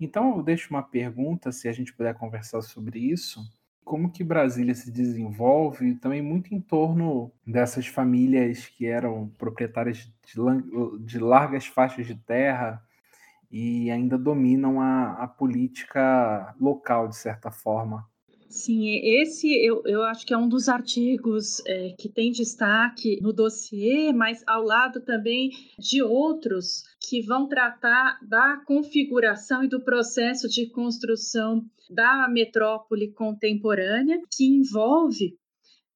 Então, 0.00 0.36
eu 0.36 0.42
deixo 0.42 0.70
uma 0.70 0.82
pergunta, 0.82 1.52
se 1.52 1.68
a 1.68 1.72
gente 1.72 1.92
puder 1.92 2.12
conversar 2.14 2.60
sobre 2.60 2.98
isso. 2.98 3.40
Como 3.84 4.10
que 4.10 4.24
Brasília 4.24 4.74
se 4.74 4.90
desenvolve, 4.90 5.94
também 5.94 6.20
muito 6.20 6.52
em 6.52 6.60
torno 6.60 7.30
dessas 7.46 7.86
famílias 7.86 8.66
que 8.66 8.84
eram 8.84 9.30
proprietárias 9.38 10.12
de, 10.26 11.04
de 11.04 11.20
largas 11.20 11.66
faixas 11.66 12.04
de 12.04 12.16
terra 12.16 12.82
e 13.50 13.90
ainda 13.90 14.18
dominam 14.18 14.80
a, 14.80 15.24
a 15.24 15.26
política 15.26 16.54
local, 16.60 17.08
de 17.08 17.16
certa 17.16 17.50
forma. 17.50 18.04
Sim, 18.48 18.98
esse 19.04 19.52
eu, 19.62 19.82
eu 19.84 20.02
acho 20.02 20.24
que 20.24 20.32
é 20.32 20.38
um 20.38 20.48
dos 20.48 20.70
artigos 20.70 21.60
é, 21.66 21.94
que 21.98 22.08
tem 22.08 22.32
destaque 22.32 23.18
no 23.20 23.30
dossiê, 23.30 24.10
mas 24.10 24.42
ao 24.46 24.62
lado 24.62 25.02
também 25.02 25.50
de 25.78 26.02
outros 26.02 26.82
que 26.98 27.20
vão 27.20 27.46
tratar 27.46 28.18
da 28.26 28.56
configuração 28.66 29.64
e 29.64 29.68
do 29.68 29.84
processo 29.84 30.48
de 30.48 30.70
construção 30.70 31.62
da 31.90 32.26
metrópole 32.28 33.12
contemporânea, 33.12 34.18
que 34.34 34.44
envolve 34.44 35.36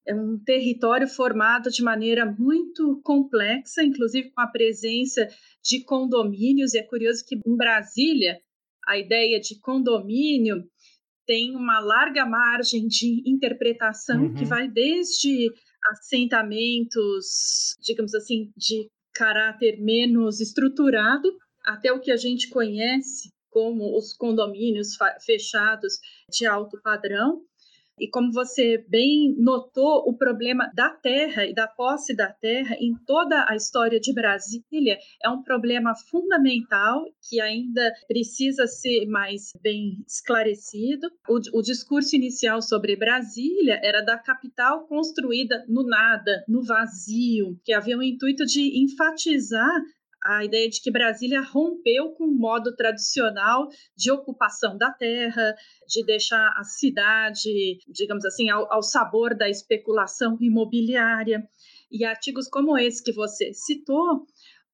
é, 0.06 0.14
um 0.14 0.38
território 0.44 1.06
formado 1.06 1.70
de 1.70 1.82
maneira 1.82 2.26
muito 2.26 3.00
complexa, 3.04 3.82
inclusive 3.82 4.30
com 4.30 4.40
a 4.40 4.46
presença 4.46 5.28
de 5.64 5.84
condomínios. 5.84 6.74
E 6.74 6.78
é 6.78 6.82
curioso 6.82 7.24
que 7.26 7.36
em 7.36 7.56
Brasília, 7.56 8.40
a 8.86 8.98
ideia 8.98 9.38
de 9.40 9.60
condomínio 9.60 10.64
tem 11.26 11.54
uma 11.54 11.78
larga 11.78 12.26
margem 12.26 12.86
de 12.88 13.22
interpretação 13.24 14.24
uhum. 14.24 14.34
que 14.34 14.44
vai 14.44 14.68
desde 14.68 15.48
assentamentos, 15.90 17.76
digamos 17.80 18.14
assim, 18.14 18.52
de 18.56 18.88
caráter 19.14 19.80
menos 19.80 20.40
estruturado, 20.40 21.28
até 21.64 21.92
o 21.92 22.00
que 22.00 22.10
a 22.10 22.16
gente 22.16 22.48
conhece 22.48 23.30
como 23.50 23.96
os 23.96 24.14
condomínios 24.14 24.96
fechados 25.24 25.98
de 26.30 26.46
alto 26.46 26.80
padrão, 26.82 27.42
e 28.02 28.08
como 28.08 28.32
você 28.32 28.84
bem 28.88 29.32
notou, 29.38 30.02
o 30.08 30.16
problema 30.16 30.68
da 30.74 30.90
terra 30.90 31.46
e 31.46 31.54
da 31.54 31.68
posse 31.68 32.16
da 32.16 32.32
terra 32.32 32.74
em 32.80 32.96
toda 33.06 33.46
a 33.48 33.54
história 33.54 34.00
de 34.00 34.12
Brasília 34.12 34.98
é 35.22 35.28
um 35.28 35.40
problema 35.40 35.94
fundamental 36.10 37.04
que 37.28 37.40
ainda 37.40 37.92
precisa 38.08 38.66
ser 38.66 39.06
mais 39.06 39.52
bem 39.62 40.02
esclarecido. 40.04 41.06
O, 41.28 41.58
o 41.58 41.62
discurso 41.62 42.16
inicial 42.16 42.60
sobre 42.60 42.96
Brasília 42.96 43.78
era 43.84 44.02
da 44.02 44.18
capital 44.18 44.88
construída 44.88 45.64
no 45.68 45.86
nada, 45.86 46.44
no 46.48 46.64
vazio, 46.64 47.56
que 47.64 47.72
havia 47.72 47.96
o 47.96 48.02
intuito 48.02 48.44
de 48.44 48.82
enfatizar 48.82 49.80
a 50.24 50.44
ideia 50.44 50.68
de 50.68 50.80
que 50.80 50.90
Brasília 50.90 51.40
rompeu 51.40 52.10
com 52.12 52.24
o 52.24 52.38
modo 52.38 52.74
tradicional 52.76 53.68
de 53.96 54.10
ocupação 54.10 54.76
da 54.76 54.90
terra, 54.90 55.54
de 55.86 56.04
deixar 56.04 56.52
a 56.56 56.64
cidade, 56.64 57.78
digamos 57.88 58.24
assim, 58.24 58.48
ao, 58.48 58.72
ao 58.72 58.82
sabor 58.82 59.34
da 59.34 59.48
especulação 59.48 60.36
imobiliária. 60.40 61.42
E 61.90 62.04
artigos 62.04 62.48
como 62.48 62.78
esse 62.78 63.02
que 63.02 63.12
você 63.12 63.52
citou 63.52 64.26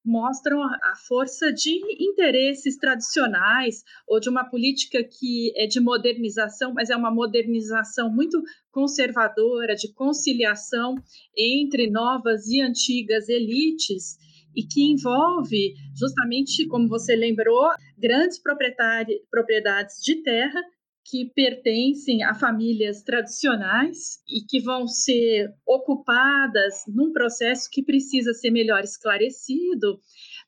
mostram 0.04 0.62
a 0.62 0.94
força 1.06 1.52
de 1.52 1.80
interesses 2.00 2.78
tradicionais 2.78 3.82
ou 4.06 4.18
de 4.18 4.28
uma 4.30 4.48
política 4.48 5.02
que 5.04 5.52
é 5.56 5.66
de 5.66 5.80
modernização, 5.80 6.72
mas 6.72 6.88
é 6.88 6.96
uma 6.96 7.10
modernização 7.10 8.10
muito 8.10 8.40
conservadora, 8.70 9.74
de 9.74 9.92
conciliação 9.92 10.94
entre 11.36 11.90
novas 11.90 12.46
e 12.46 12.60
antigas 12.60 13.28
elites 13.28 14.16
e 14.58 14.66
que 14.66 14.82
envolve, 14.90 15.76
justamente 15.96 16.66
como 16.66 16.88
você 16.88 17.14
lembrou, 17.14 17.70
grandes 17.96 18.40
propriedades 18.42 20.02
de 20.02 20.16
terra 20.20 20.60
que 21.04 21.30
pertencem 21.32 22.24
a 22.24 22.34
famílias 22.34 23.00
tradicionais 23.04 24.18
e 24.26 24.44
que 24.46 24.60
vão 24.60 24.88
ser 24.88 25.48
ocupadas 25.64 26.82
num 26.88 27.12
processo 27.12 27.68
que 27.70 27.84
precisa 27.84 28.34
ser 28.34 28.50
melhor 28.50 28.82
esclarecido, 28.82 30.00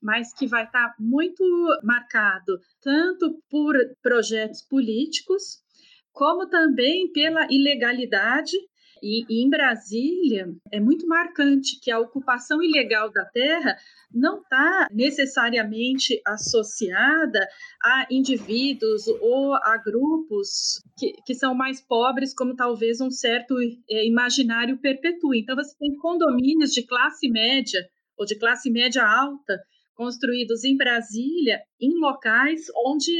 mas 0.02 0.34
que 0.34 0.48
vai 0.48 0.64
estar 0.64 0.92
muito 0.98 1.44
marcado 1.84 2.58
tanto 2.82 3.40
por 3.48 3.76
projetos 4.02 4.60
políticos, 4.60 5.60
como 6.12 6.48
também 6.48 7.12
pela 7.12 7.46
ilegalidade 7.48 8.56
e, 9.02 9.24
e, 9.28 9.44
em 9.44 9.50
Brasília, 9.50 10.48
é 10.72 10.80
muito 10.80 11.06
marcante 11.06 11.78
que 11.80 11.90
a 11.90 11.98
ocupação 11.98 12.62
ilegal 12.62 13.10
da 13.12 13.24
terra 13.26 13.76
não 14.12 14.40
está 14.40 14.88
necessariamente 14.90 16.20
associada 16.26 17.38
a 17.82 18.06
indivíduos 18.10 19.06
ou 19.20 19.54
a 19.54 19.76
grupos 19.84 20.82
que, 20.98 21.14
que 21.24 21.34
são 21.34 21.54
mais 21.54 21.80
pobres, 21.80 22.34
como 22.34 22.56
talvez 22.56 23.00
um 23.00 23.10
certo 23.10 23.56
é, 23.90 24.06
imaginário 24.06 24.78
perpetue. 24.78 25.40
Então, 25.40 25.56
você 25.56 25.76
tem 25.78 25.96
condomínios 25.96 26.72
de 26.72 26.86
classe 26.86 27.30
média 27.30 27.80
ou 28.16 28.26
de 28.26 28.38
classe 28.38 28.70
média 28.70 29.04
alta 29.04 29.58
construídos 29.94 30.64
em 30.64 30.76
Brasília, 30.76 31.60
em 31.78 32.00
locais 32.00 32.62
onde 32.86 33.12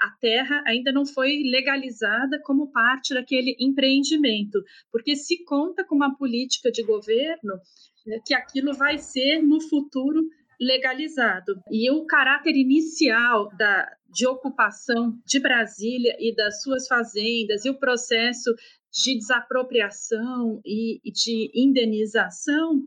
a 0.00 0.10
terra 0.20 0.62
ainda 0.66 0.92
não 0.92 1.04
foi 1.04 1.42
legalizada 1.44 2.40
como 2.42 2.70
parte 2.70 3.14
daquele 3.14 3.56
empreendimento, 3.58 4.62
porque 4.92 5.16
se 5.16 5.44
conta 5.44 5.84
com 5.84 5.94
uma 5.94 6.16
política 6.16 6.70
de 6.70 6.82
governo 6.82 7.54
né, 8.06 8.20
que 8.24 8.34
aquilo 8.34 8.72
vai 8.74 8.98
ser 8.98 9.42
no 9.42 9.60
futuro 9.60 10.22
legalizado. 10.60 11.60
E 11.70 11.90
o 11.90 12.04
caráter 12.04 12.56
inicial 12.56 13.48
da, 13.56 13.88
de 14.08 14.26
ocupação 14.26 15.16
de 15.24 15.38
Brasília 15.38 16.16
e 16.18 16.34
das 16.34 16.62
suas 16.62 16.86
fazendas 16.86 17.64
e 17.64 17.70
o 17.70 17.78
processo 17.78 18.52
de 18.90 19.16
desapropriação 19.16 20.60
e, 20.64 21.00
e 21.04 21.12
de 21.12 21.50
indenização 21.54 22.82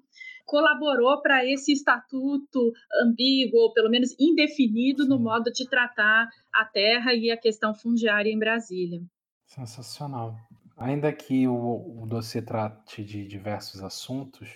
colaborou 0.46 1.22
para 1.22 1.46
esse 1.46 1.72
estatuto 1.72 2.74
ambíguo, 3.04 3.60
ou 3.60 3.74
pelo 3.74 3.90
menos 3.90 4.16
indefinido, 4.20 5.04
Sim. 5.04 5.10
no 5.10 5.20
modo 5.20 5.52
de 5.52 5.68
tratar 5.68 6.30
a 6.54 6.66
terra 6.66 7.14
e 7.14 7.32
a 7.32 7.38
questão 7.38 7.74
fundiária 7.74 8.30
em 8.30 8.40
Brasília. 8.40 9.02
Sensacional. 9.46 10.36
Ainda 10.78 11.12
que 11.14 11.48
o, 11.48 12.02
o 12.04 12.08
dossiê 12.08 12.42
trate 12.42 13.04
de 13.04 13.28
diversos 13.28 13.84
assuntos, 13.84 14.50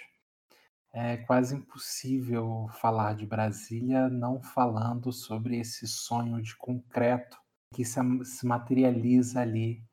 é 0.94 1.18
quase 1.18 1.54
impossível 1.54 2.68
falar 2.80 3.16
de 3.16 3.26
Brasília 3.26 4.08
não 4.08 4.42
falando 4.42 5.12
sobre 5.12 5.60
esse 5.60 5.86
sonho 5.86 6.42
de 6.42 6.56
concreto 6.56 7.38
que 7.74 7.84
se, 7.84 8.00
se 8.24 8.46
materializa 8.46 9.42
ali 9.42 9.84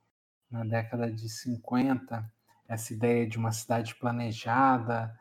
na 0.49 0.63
década 0.65 1.11
de 1.11 1.29
50, 1.29 2.25
essa 2.69 2.93
ideia 2.93 3.27
de 3.27 3.37
uma 3.37 3.51
cidade 3.51 3.97
planejada, 3.97 5.13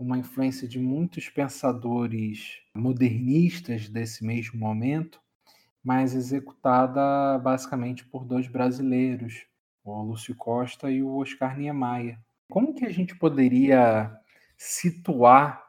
com 0.00 0.04
uma 0.06 0.16
influência 0.16 0.66
de 0.66 0.78
muitos 0.78 1.28
pensadores 1.28 2.62
modernistas 2.74 3.86
desse 3.86 4.24
mesmo 4.24 4.58
momento, 4.58 5.20
mas 5.84 6.14
executada 6.14 7.38
basicamente 7.38 8.06
por 8.06 8.24
dois 8.24 8.48
brasileiros, 8.48 9.44
o 9.84 10.00
Lúcio 10.00 10.34
Costa 10.34 10.90
e 10.90 11.02
o 11.02 11.16
Oscar 11.16 11.58
Niemeyer. 11.58 12.18
Como 12.48 12.72
que 12.72 12.86
a 12.86 12.90
gente 12.90 13.14
poderia 13.14 14.10
situar 14.56 15.66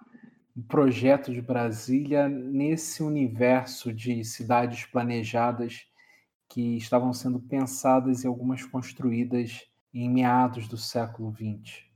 o 0.56 0.64
projeto 0.64 1.34
de 1.34 1.42
Brasília 1.42 2.30
nesse 2.30 3.04
universo 3.04 3.92
de 3.92 4.24
cidades 4.24 4.86
planejadas 4.86 5.88
que 6.48 6.78
estavam 6.78 7.12
sendo 7.12 7.38
pensadas 7.42 8.24
e 8.24 8.28
algumas 8.28 8.64
construídas 8.64 9.68
em 9.94 10.10
meados 10.10 10.70
do 10.70 10.78
século 10.78 11.36
XX? 11.36 11.92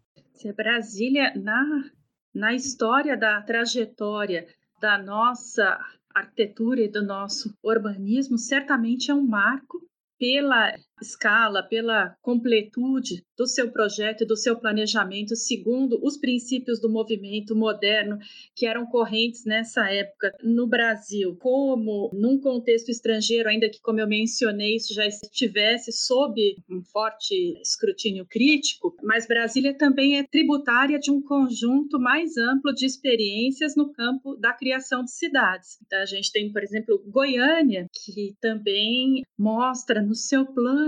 Brasília, 0.54 1.34
na, 1.36 1.89
na 2.36 2.54
história 2.54 3.15
da 3.15 3.41
trajetória 3.41 4.45
da 4.82 4.98
nossa 4.98 5.80
arquitetura 6.13 6.82
e 6.82 6.88
do 6.89 7.02
nosso 7.02 7.58
urbanismo, 7.63 8.38
certamente 8.38 9.10
é 9.10 9.13
um 9.13 9.26
marco 9.26 9.82
pela 10.19 10.74
escala, 11.01 11.62
pela 11.62 12.15
completude 12.21 13.23
do 13.38 13.45
seu 13.45 13.69
projeto 13.69 14.21
e 14.21 14.25
do 14.25 14.38
seu 14.38 14.55
planejamento, 14.55 15.36
segundo 15.36 15.99
os 16.01 16.17
princípios 16.17 16.79
do 16.79 16.89
movimento 16.89 17.55
moderno 17.55 18.17
que 18.55 18.65
eram 18.65 18.86
correntes 18.86 19.45
nessa 19.45 19.89
época 19.91 20.34
no 20.43 20.67
Brasil, 20.67 21.36
como 21.36 22.10
num 22.13 22.39
contexto 22.39 22.89
estrangeiro, 22.89 23.49
ainda 23.49 23.69
que, 23.69 23.81
como 23.81 23.99
eu 23.99 24.08
mencionei, 24.08 24.75
isso 24.75 24.93
já 24.93 25.05
estivesse 25.05 25.91
sob 25.91 26.55
um 26.69 26.81
forte 26.81 27.60
escrutínio 27.62 28.25
crítico, 28.25 28.95
mas 29.03 29.27
Brasília 29.27 29.73
também 29.73 30.17
é 30.17 30.23
tributária 30.23 30.97
de 30.97 31.12
um 31.12 31.21
conjunto 31.21 31.99
mais 31.99 32.38
amplo 32.38 32.73
de 32.73 32.86
experiências 32.86 33.75
no 33.75 33.91
campo 33.91 34.36
da 34.38 34.53
criação 34.53 35.03
de 35.03 35.12
cidades. 35.12 35.77
Então, 35.86 35.99
a 35.99 36.05
gente 36.05 36.31
tem, 36.31 36.51
por 36.51 36.63
exemplo, 36.63 37.03
Goiânia, 37.08 37.88
que 37.91 38.36
também 38.39 39.23
mostra 39.38 40.01
no 40.01 40.15
seu 40.15 40.45
plano 40.45 40.85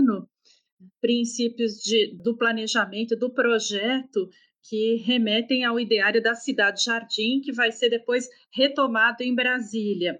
princípios 1.02 1.76
de, 1.82 2.16
do 2.22 2.38
planejamento, 2.38 3.16
do 3.16 3.30
projeto, 3.30 4.30
que 4.64 4.96
remetem 4.98 5.64
ao 5.64 5.80
ideário 5.80 6.22
da 6.22 6.36
cidade 6.36 6.84
jardim, 6.84 7.42
que 7.42 7.52
vai 7.52 7.72
ser 7.72 7.90
depois 7.90 8.28
retomado 8.52 9.24
em 9.24 9.34
Brasília. 9.34 10.20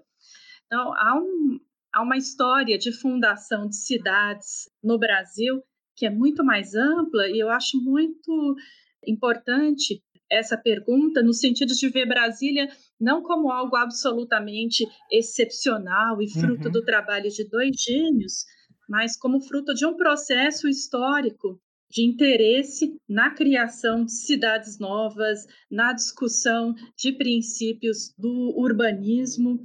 Então, 0.66 0.92
há, 0.94 1.18
um, 1.18 1.60
há 1.92 2.02
uma 2.02 2.16
história 2.16 2.78
de 2.78 2.92
fundação 2.92 3.68
de 3.68 3.76
cidades 3.76 4.70
no 4.82 4.98
Brasil 4.98 5.62
que 5.98 6.06
é 6.06 6.10
muito 6.10 6.44
mais 6.44 6.74
ampla 6.76 7.28
e 7.28 7.40
eu 7.40 7.50
acho 7.50 7.76
muito 7.82 8.56
importante 9.04 10.00
essa 10.30 10.56
pergunta 10.56 11.22
no 11.22 11.32
sentido 11.32 11.74
de 11.74 11.88
ver 11.88 12.06
Brasília 12.06 12.68
não 13.00 13.22
como 13.22 13.50
algo 13.50 13.74
absolutamente 13.74 14.86
excepcional 15.10 16.22
e 16.22 16.30
fruto 16.30 16.66
uhum. 16.66 16.72
do 16.72 16.84
trabalho 16.84 17.28
de 17.30 17.48
dois 17.48 17.70
gênios, 17.76 18.44
mas 18.88 19.16
como 19.16 19.40
fruto 19.40 19.74
de 19.74 19.84
um 19.84 19.94
processo 19.94 20.66
histórico 20.68 21.60
de 21.90 22.02
interesse 22.02 22.96
na 23.08 23.30
criação 23.30 24.04
de 24.04 24.12
cidades 24.12 24.78
novas, 24.78 25.46
na 25.70 25.92
discussão 25.92 26.74
de 26.96 27.12
princípios 27.12 28.12
do 28.16 28.52
urbanismo. 28.56 29.58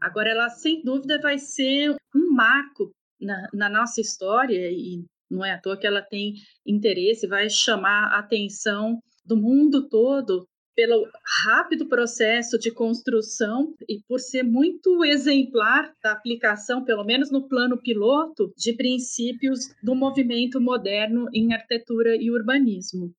Agora, 0.00 0.30
ela 0.30 0.48
sem 0.48 0.82
dúvida 0.82 1.20
vai 1.20 1.38
ser 1.38 1.96
um 2.14 2.32
marco 2.32 2.90
na, 3.20 3.48
na 3.52 3.68
nossa 3.68 4.00
história, 4.00 4.70
e 4.70 5.04
não 5.30 5.44
é 5.44 5.52
à 5.52 5.60
toa 5.60 5.76
que 5.76 5.86
ela 5.86 6.02
tem 6.02 6.34
interesse, 6.64 7.26
vai 7.26 7.48
chamar 7.50 8.12
a 8.12 8.18
atenção 8.18 9.00
do 9.24 9.36
mundo 9.36 9.88
todo 9.88 10.46
pelo 10.74 11.08
rápido 11.44 11.86
processo 11.86 12.58
de 12.58 12.70
construção 12.70 13.74
e 13.88 14.00
por 14.08 14.20
ser 14.20 14.42
muito 14.42 15.04
exemplar 15.04 15.92
da 16.02 16.12
aplicação, 16.12 16.84
pelo 16.84 17.04
menos 17.04 17.30
no 17.30 17.48
plano 17.48 17.80
piloto, 17.80 18.52
de 18.56 18.72
princípios 18.74 19.60
do 19.82 19.94
movimento 19.94 20.60
moderno 20.60 21.28
em 21.32 21.52
arquitetura 21.52 22.16
e 22.16 22.30
urbanismo. 22.30 23.14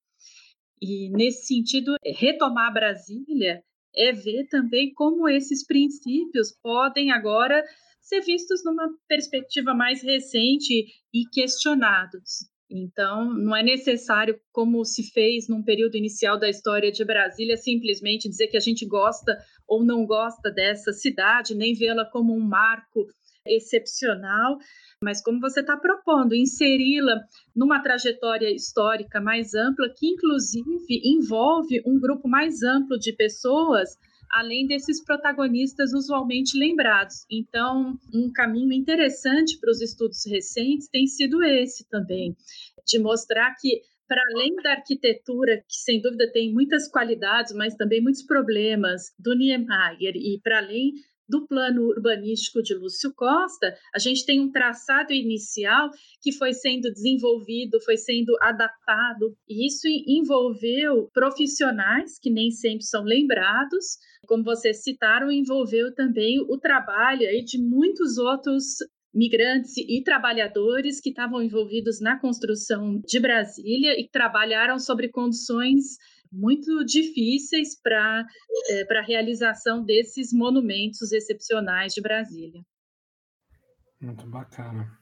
E 0.81 1.09
nesse 1.09 1.47
sentido, 1.47 1.95
retomar 2.03 2.73
Brasília 2.73 3.63
é 3.95 4.11
ver 4.11 4.47
também 4.49 4.93
como 4.93 5.27
esses 5.29 5.65
princípios 5.65 6.51
podem 6.61 7.11
agora 7.11 7.63
ser 8.01 8.21
vistos 8.21 8.63
numa 8.63 8.89
perspectiva 9.07 9.73
mais 9.73 10.03
recente 10.03 10.85
e 11.13 11.25
questionados. 11.31 12.49
Então, 12.69 13.31
não 13.33 13.55
é 13.55 13.61
necessário, 13.61 14.39
como 14.51 14.83
se 14.83 15.03
fez 15.11 15.47
num 15.47 15.61
período 15.61 15.95
inicial 15.95 16.39
da 16.39 16.49
história 16.49 16.91
de 16.91 17.05
Brasília, 17.05 17.57
simplesmente 17.57 18.27
dizer 18.27 18.47
que 18.47 18.57
a 18.57 18.61
gente 18.61 18.85
gosta 18.85 19.37
ou 19.67 19.83
não 19.83 20.05
gosta 20.05 20.51
dessa 20.51 20.91
cidade, 20.91 21.55
nem 21.55 21.73
vê-la 21.75 22.05
como 22.05 22.35
um 22.35 22.39
marco 22.39 23.07
excepcional, 23.47 24.57
mas 25.01 25.21
como 25.21 25.39
você 25.39 25.59
está 25.59 25.77
propondo, 25.77 26.33
inseri-la 26.33 27.21
numa 27.55 27.81
trajetória 27.81 28.49
histórica 28.51 29.21
mais 29.21 29.53
ampla, 29.53 29.93
que 29.95 30.07
inclusive 30.07 31.01
envolve 31.03 31.81
um 31.85 31.99
grupo 31.99 32.27
mais 32.27 32.63
amplo 32.63 32.97
de 32.97 33.13
pessoas 33.13 33.89
além 34.31 34.67
desses 34.67 35.03
protagonistas 35.03 35.93
usualmente 35.93 36.57
lembrados. 36.57 37.25
Então, 37.29 37.97
um 38.13 38.31
caminho 38.31 38.73
interessante 38.73 39.59
para 39.59 39.71
os 39.71 39.81
estudos 39.81 40.25
recentes 40.25 40.87
tem 40.89 41.07
sido 41.07 41.43
esse 41.43 41.87
também, 41.89 42.35
de 42.85 42.99
mostrar 42.99 43.55
que 43.59 43.81
para 44.07 44.21
além 44.33 44.55
da 44.57 44.73
arquitetura, 44.73 45.57
que 45.67 45.77
sem 45.77 46.01
dúvida 46.01 46.31
tem 46.31 46.53
muitas 46.53 46.87
qualidades, 46.87 47.53
mas 47.53 47.75
também 47.75 48.01
muitos 48.01 48.23
problemas 48.23 49.13
do 49.17 49.35
Niemeyer, 49.35 50.15
e 50.15 50.39
para 50.43 50.59
além 50.59 50.93
do 51.27 51.47
plano 51.47 51.83
urbanístico 51.87 52.61
de 52.61 52.75
Lúcio 52.75 53.13
Costa, 53.13 53.75
a 53.93 53.99
gente 53.99 54.25
tem 54.25 54.39
um 54.39 54.51
traçado 54.51 55.13
inicial 55.13 55.89
que 56.21 56.31
foi 56.31 56.53
sendo 56.53 56.91
desenvolvido, 56.91 57.81
foi 57.81 57.97
sendo 57.97 58.35
adaptado, 58.41 59.35
e 59.47 59.67
isso 59.67 59.87
envolveu 59.87 61.09
profissionais 61.13 62.19
que 62.19 62.29
nem 62.29 62.51
sempre 62.51 62.85
são 62.85 63.03
lembrados, 63.03 63.97
como 64.27 64.43
vocês 64.43 64.83
citaram, 64.83 65.31
envolveu 65.31 65.93
também 65.93 66.39
o 66.41 66.57
trabalho 66.57 67.27
aí 67.27 67.43
de 67.43 67.59
muitos 67.61 68.17
outros 68.17 68.77
migrantes 69.13 69.77
e 69.77 70.03
trabalhadores 70.03 70.99
que 70.99 71.09
estavam 71.09 71.41
envolvidos 71.41 72.01
na 72.01 72.19
construção 72.19 72.99
de 73.07 73.17
Brasília 73.17 73.97
e 73.97 74.09
trabalharam 74.09 74.77
sobre 74.77 75.07
condições 75.07 75.95
muito 76.35 76.83
difíceis 76.85 77.79
para 77.81 78.25
é, 78.69 78.97
a 78.97 79.01
realização 79.01 79.83
desses 79.83 80.33
monumentos 80.33 81.11
excepcionais 81.11 81.93
de 81.93 82.01
Brasília. 82.01 82.61
Muito 84.01 84.27
bacana. 84.27 84.99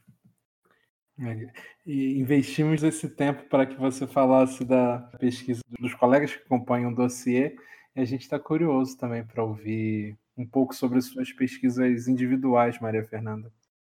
É, 1.19 1.51
e 1.85 2.19
investimos 2.19 2.81
esse 2.83 3.07
tempo 3.07 3.43
para 3.47 3.65
que 3.65 3.75
você 3.75 4.07
falasse 4.07 4.65
da 4.65 4.99
pesquisa 5.19 5.61
dos 5.79 5.93
colegas 5.93 6.35
que 6.35 6.41
acompanham 6.43 6.91
o 6.91 6.95
dossiê 6.95 7.55
e 7.95 8.01
a 8.01 8.05
gente 8.05 8.21
está 8.21 8.39
curioso 8.39 8.97
também 8.97 9.23
para 9.23 9.43
ouvir 9.43 10.17
um 10.35 10.47
pouco 10.47 10.73
sobre 10.73 10.97
as 10.97 11.05
suas 11.05 11.31
pesquisas 11.31 12.07
individuais, 12.07 12.79
Maria 12.79 13.03
Fernanda. 13.03 13.51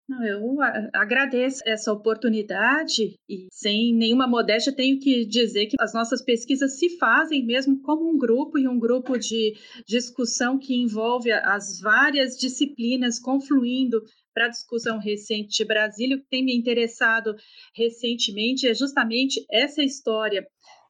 Eu 0.10 0.58
agradeço 0.94 1.62
essa 1.66 1.92
oportunidade 1.92 3.20
e, 3.28 3.48
sem 3.52 3.94
nenhuma 3.94 4.26
modéstia, 4.26 4.74
tenho 4.74 5.00
que 5.00 5.26
dizer 5.26 5.66
que 5.66 5.76
as 5.80 5.94
nossas 5.94 6.22
pesquisas 6.22 6.80
se 6.80 6.98
fazem 6.98 7.46
mesmo 7.46 7.82
como 7.82 8.10
um 8.10 8.18
grupo 8.18 8.58
e 8.58 8.70
um 8.70 8.80
grupo 8.80 9.18
de 9.18 9.54
discussão 9.86 10.58
que 10.58 10.74
envolve 10.74 11.30
as 11.32 11.82
várias 11.82 12.38
disciplinas 12.38 13.20
confluindo 13.20 14.02
para 14.34 14.46
a 14.46 14.50
discussão 14.50 14.98
recente 14.98 15.58
de 15.58 15.66
Brasília. 15.66 16.16
O 16.16 16.20
que 16.22 16.30
tem 16.30 16.46
me 16.46 16.56
interessado 16.56 17.36
recentemente 17.76 18.66
é 18.66 18.74
justamente 18.74 19.46
essa 19.52 19.84
história 19.84 20.48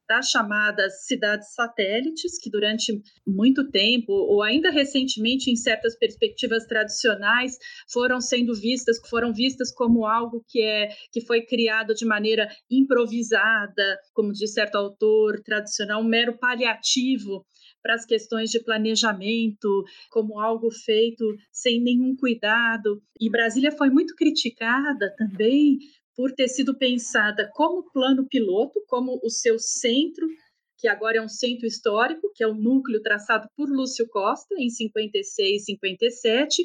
das 0.08 0.30
chamadas 0.30 1.06
cidades 1.06 1.54
satélites, 1.54 2.39
que 2.39 2.50
durante 2.50 3.02
muito 3.26 3.70
tempo, 3.70 4.13
ou 4.13 4.41
ainda 4.41 4.72
recentemente, 4.72 5.52
em 5.52 5.56
certas 5.56 5.98
perspectivas 5.98 6.65
tradicionais, 6.65 7.58
foram 7.91 8.22
sendo 8.22 8.56
vistas, 8.56 8.98
foram 9.10 9.34
vistas 9.34 9.72
como 9.74 10.06
algo 10.06 10.43
que 10.48 10.62
é 10.62 10.89
que 11.12 11.22
foi 11.22 11.41
criado 11.41 11.93
de 11.93 12.06
maneira 12.06 12.48
improvisada, 12.70 14.00
como 14.13 14.32
diz 14.32 14.54
certo 14.54 14.76
autor 14.76 15.41
tradicional, 15.43 16.02
um 16.02 16.08
mero 16.08 16.38
paliativo 16.38 17.46
para 17.82 17.96
as 17.96 18.06
questões 18.06 18.50
de 18.50 18.63
planejamento, 18.63 19.84
como 20.10 20.39
algo 20.39 20.70
feito 20.72 21.24
sem 21.52 21.82
nenhum 21.82 22.15
cuidado. 22.15 23.02
E 23.20 23.30
Brasília 23.30 23.72
foi 23.72 23.89
muito 23.89 24.15
criticada 24.15 25.13
também 25.17 25.80
por 26.17 26.32
ter 26.32 26.47
sido 26.47 26.75
pensada 26.75 27.47
como 27.53 27.89
plano 27.91 28.27
piloto, 28.27 28.84
como 28.88 29.19
o 29.23 29.30
seu 29.30 29.60
centro, 29.60 30.27
que 30.75 30.88
agora 30.88 31.19
é 31.19 31.21
um 31.21 31.30
centro 31.30 31.67
histórico, 31.67 32.32
que 32.34 32.43
é 32.43 32.47
o 32.47 32.56
núcleo 32.56 33.01
traçado 33.03 33.47
por 33.56 33.69
Lúcio 33.69 34.08
Costa 34.10 34.56
em 34.58 34.69
56, 34.69 35.65
57, 35.65 36.63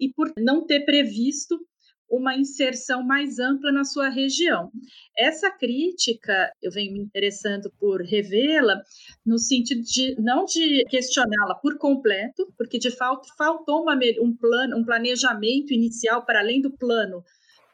e 0.00 0.10
por 0.12 0.32
não 0.38 0.64
ter 0.64 0.80
previsto 0.86 1.58
uma 2.08 2.36
inserção 2.36 3.02
mais 3.02 3.38
ampla 3.38 3.72
na 3.72 3.84
sua 3.84 4.08
região. 4.08 4.70
Essa 5.18 5.50
crítica, 5.50 6.50
eu 6.62 6.70
venho 6.70 6.92
me 6.92 7.00
interessando 7.00 7.70
por 7.78 8.00
revê-la, 8.00 8.80
no 9.24 9.38
sentido 9.38 9.82
de 9.82 10.14
não 10.20 10.44
de 10.44 10.84
questioná-la 10.88 11.56
por 11.56 11.78
completo, 11.78 12.50
porque 12.56 12.78
de 12.78 12.90
fato 12.90 13.28
faltou 13.36 13.82
uma, 13.82 13.98
um 14.22 14.34
plano, 14.36 14.78
um 14.78 14.84
planejamento 14.84 15.74
inicial 15.74 16.24
para 16.24 16.40
além 16.40 16.60
do 16.60 16.70
plano 16.76 17.24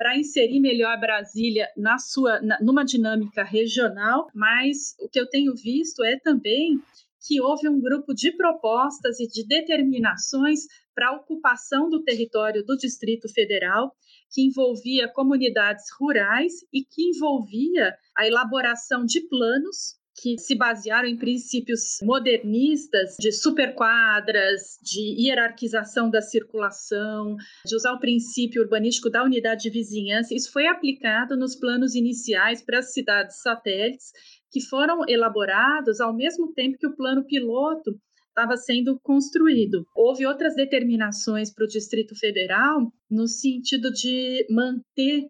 para 0.03 0.19
inserir 0.19 0.59
melhor 0.59 0.99
Brasília 0.99 1.69
na 1.77 1.97
sua, 1.97 2.41
na, 2.43 2.59
numa 2.61 2.85
dinâmica 2.85 3.45
regional, 3.45 4.27
mas 4.35 4.97
o 4.99 5.09
que 5.09 5.21
eu 5.21 5.29
tenho 5.29 5.55
visto 5.55 6.03
é 6.03 6.19
também 6.19 6.77
que 7.25 7.41
houve 7.41 7.69
um 7.69 7.81
grupo 7.81 8.13
de 8.13 8.33
propostas 8.33 9.21
e 9.21 9.29
de 9.29 9.47
determinações 9.47 10.63
para 10.93 11.11
a 11.11 11.13
ocupação 11.13 11.89
do 11.89 12.03
território 12.03 12.65
do 12.65 12.77
Distrito 12.77 13.33
Federal, 13.33 13.95
que 14.33 14.43
envolvia 14.43 15.07
comunidades 15.07 15.85
rurais 15.97 16.55
e 16.73 16.83
que 16.83 17.11
envolvia 17.11 17.95
a 18.17 18.27
elaboração 18.27 19.07
de 19.07 19.21
planos 19.29 20.02
que 20.21 20.39
se 20.39 20.55
basearam 20.55 21.09
em 21.09 21.17
princípios 21.17 21.99
modernistas 22.03 23.17
de 23.19 23.33
superquadras, 23.33 24.79
de 24.83 25.23
hierarquização 25.23 26.11
da 26.11 26.21
circulação, 26.21 27.37
de 27.65 27.75
usar 27.75 27.93
o 27.93 28.01
princípio 28.01 28.63
urbanístico 28.63 29.11
da 29.11 29.25
unidade 29.25 29.63
de 29.63 29.71
vizinhança. 29.71 30.35
Isso 30.35 30.53
foi 30.53 30.67
aplicado 30.67 31.37
nos 31.37 31.57
planos 31.57 31.95
iniciais 31.95 32.63
para 32.63 32.79
as 32.79 32.93
cidades 32.93 33.41
satélites, 33.41 34.13
que 34.51 34.61
foram 34.61 35.03
elaborados 35.09 36.01
ao 36.01 36.15
mesmo 36.15 36.53
tempo 36.53 36.79
que 36.79 36.87
o 36.87 36.95
plano 36.95 37.25
piloto 37.25 37.99
estava 38.29 38.57
sendo 38.57 38.99
construído. 39.03 39.87
Houve 39.95 40.27
outras 40.27 40.55
determinações 40.55 41.53
para 41.53 41.65
o 41.65 41.69
Distrito 41.69 42.19
Federal 42.19 42.93
no 43.11 43.29
sentido 43.29 43.91
de 43.91 44.47
manter 44.51 45.27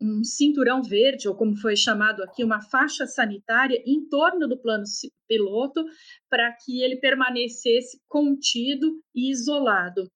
um 0.00 0.24
cinturão 0.24 0.82
verde, 0.82 1.28
ou 1.28 1.34
como 1.34 1.56
foi 1.56 1.76
chamado 1.76 2.22
aqui, 2.22 2.42
uma 2.42 2.60
faixa 2.60 3.06
sanitária 3.06 3.82
em 3.86 4.08
torno 4.08 4.48
do 4.48 4.58
plano 4.58 4.84
piloto, 5.28 5.84
para 6.28 6.50
que 6.52 6.82
ele 6.82 6.96
permanecesse 6.96 8.00
contido 8.08 9.00
e 9.14 9.30
isolado. 9.30 10.10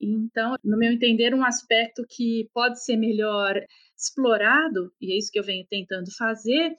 Então, 0.00 0.56
no 0.64 0.76
meu 0.76 0.90
entender, 0.90 1.34
um 1.34 1.44
aspecto 1.44 2.04
que 2.08 2.48
pode 2.52 2.82
ser 2.82 2.96
melhor 2.96 3.54
explorado, 3.96 4.90
e 5.00 5.12
é 5.12 5.18
isso 5.18 5.30
que 5.30 5.38
eu 5.38 5.44
venho 5.44 5.64
tentando 5.68 6.10
fazer, 6.16 6.74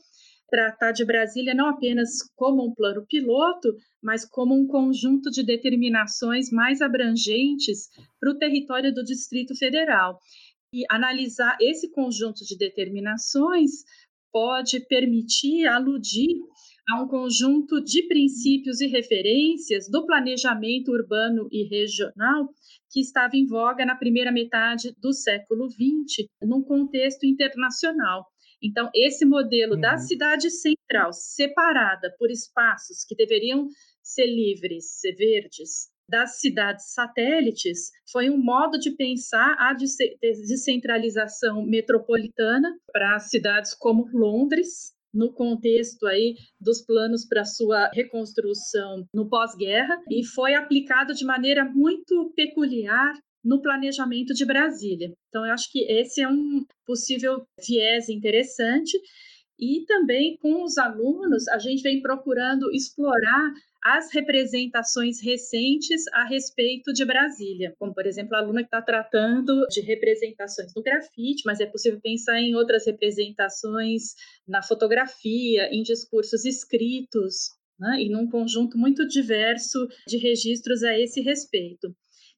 tratar 0.50 0.92
de 0.92 1.04
Brasília 1.06 1.56
não 1.56 1.68
apenas 1.68 2.10
como 2.36 2.64
um 2.64 2.74
plano 2.74 3.06
piloto, 3.08 3.76
mas 4.02 4.24
como 4.24 4.54
um 4.54 4.68
conjunto 4.68 5.32
de 5.32 5.42
determinações 5.42 6.52
mais 6.52 6.82
abrangentes 6.82 7.88
para 8.20 8.30
o 8.30 8.38
território 8.38 8.94
do 8.94 9.04
Distrito 9.04 9.56
Federal. 9.56 10.20
E 10.74 10.84
analisar 10.90 11.56
esse 11.62 11.92
conjunto 11.92 12.44
de 12.44 12.58
determinações 12.58 13.84
pode 14.32 14.80
permitir 14.88 15.68
aludir 15.68 16.42
a 16.90 17.02
um 17.02 17.08
conjunto 17.08 17.82
de 17.82 18.08
princípios 18.08 18.82
e 18.82 18.88
referências 18.88 19.88
do 19.90 20.06
planejamento 20.06 20.92
urbano 20.92 21.48
e 21.52 21.64
regional 21.64 22.50
que 22.92 23.00
estava 23.00 23.38
em 23.38 23.46
voga 23.46 23.86
na 23.86 23.96
primeira 23.96 24.32
metade 24.32 24.94
do 25.00 25.14
século 25.14 25.70
XX, 25.70 26.28
num 26.42 26.62
contexto 26.62 27.26
internacional. 27.26 28.26
Então, 28.62 28.90
esse 28.96 29.26
modelo 29.26 29.76
uhum. 29.76 29.82
da 29.82 29.98
cidade 29.98 30.50
central, 30.50 31.12
separada 31.14 32.14
por 32.18 32.32
espaços 32.32 33.04
que 33.06 33.16
deveriam 33.16 33.68
ser 34.02 34.26
livres, 34.26 35.00
ser 35.00 35.14
verdes, 35.16 35.93
das 36.10 36.40
cidades 36.40 36.94
satélites 36.94 37.92
foi 38.12 38.30
um 38.30 38.38
modo 38.38 38.78
de 38.78 38.92
pensar 38.92 39.56
a 39.58 39.74
descentralização 39.74 41.66
metropolitana 41.66 42.76
para 42.92 43.20
cidades 43.20 43.74
como 43.74 44.10
Londres, 44.14 44.94
no 45.14 45.32
contexto 45.32 46.08
aí 46.08 46.36
dos 46.60 46.82
planos 46.82 47.26
para 47.26 47.46
sua 47.46 47.90
reconstrução 47.94 49.06
no 49.14 49.30
pós-guerra 49.30 50.02
e 50.10 50.26
foi 50.26 50.56
aplicado 50.56 51.14
de 51.14 51.24
maneira 51.24 51.64
muito 51.64 52.34
peculiar 52.36 53.14
no 53.44 53.62
planejamento 53.62 54.34
de 54.34 54.46
Brasília. 54.46 55.14
Então, 55.28 55.46
eu 55.46 55.52
acho 55.52 55.70
que 55.72 55.84
esse 55.92 56.22
é 56.22 56.28
um 56.28 56.66
possível 56.86 57.46
viés 57.68 58.08
interessante. 58.10 58.98
E 59.64 59.86
também 59.86 60.36
com 60.42 60.62
os 60.62 60.78
alunos, 60.78 61.48
a 61.48 61.58
gente 61.58 61.82
vem 61.82 62.02
procurando 62.02 62.70
explorar 62.74 63.54
as 63.82 64.14
representações 64.14 65.22
recentes 65.22 66.04
a 66.12 66.26
respeito 66.26 66.92
de 66.92 67.06
Brasília, 67.06 67.74
como, 67.80 67.94
por 67.94 68.06
exemplo, 68.06 68.36
a 68.36 68.40
aluna 68.40 68.60
que 68.60 68.68
está 68.68 68.82
tratando 68.82 69.66
de 69.68 69.80
representações 69.80 70.74
no 70.76 70.84
grafite, 70.84 71.44
mas 71.46 71.62
é 71.62 71.66
possível 71.66 72.02
pensar 72.02 72.42
em 72.42 72.56
outras 72.56 72.86
representações 72.86 74.16
na 74.46 74.62
fotografia, 74.62 75.70
em 75.74 75.82
discursos 75.82 76.44
escritos, 76.44 77.52
né, 77.80 78.02
e 78.02 78.10
num 78.10 78.30
conjunto 78.30 78.78
muito 78.78 79.08
diverso 79.08 79.88
de 80.06 80.18
registros 80.18 80.84
a 80.84 81.00
esse 81.00 81.22
respeito. 81.22 81.96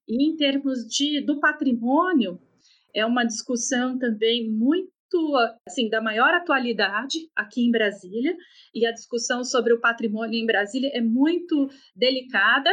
E 0.08 0.24
em 0.24 0.36
termos 0.36 0.86
de, 0.88 1.22
do 1.22 1.40
patrimônio, 1.40 2.40
é 2.94 3.04
uma 3.04 3.26
discussão 3.26 3.98
também 3.98 4.48
muito 4.48 4.95
assim, 5.68 5.90
da 5.90 6.02
maior 6.02 6.34
atualidade 6.34 7.30
aqui 7.36 7.66
em 7.66 7.72
Brasília, 7.72 8.36
e 8.74 8.86
a 8.86 8.92
discussão 8.92 9.44
sobre 9.44 9.74
o 9.74 9.80
patrimônio 9.80 10.40
em 10.40 10.46
Brasília 10.46 10.92
é 10.94 11.02
muito 11.02 11.70
delicada. 11.96 12.70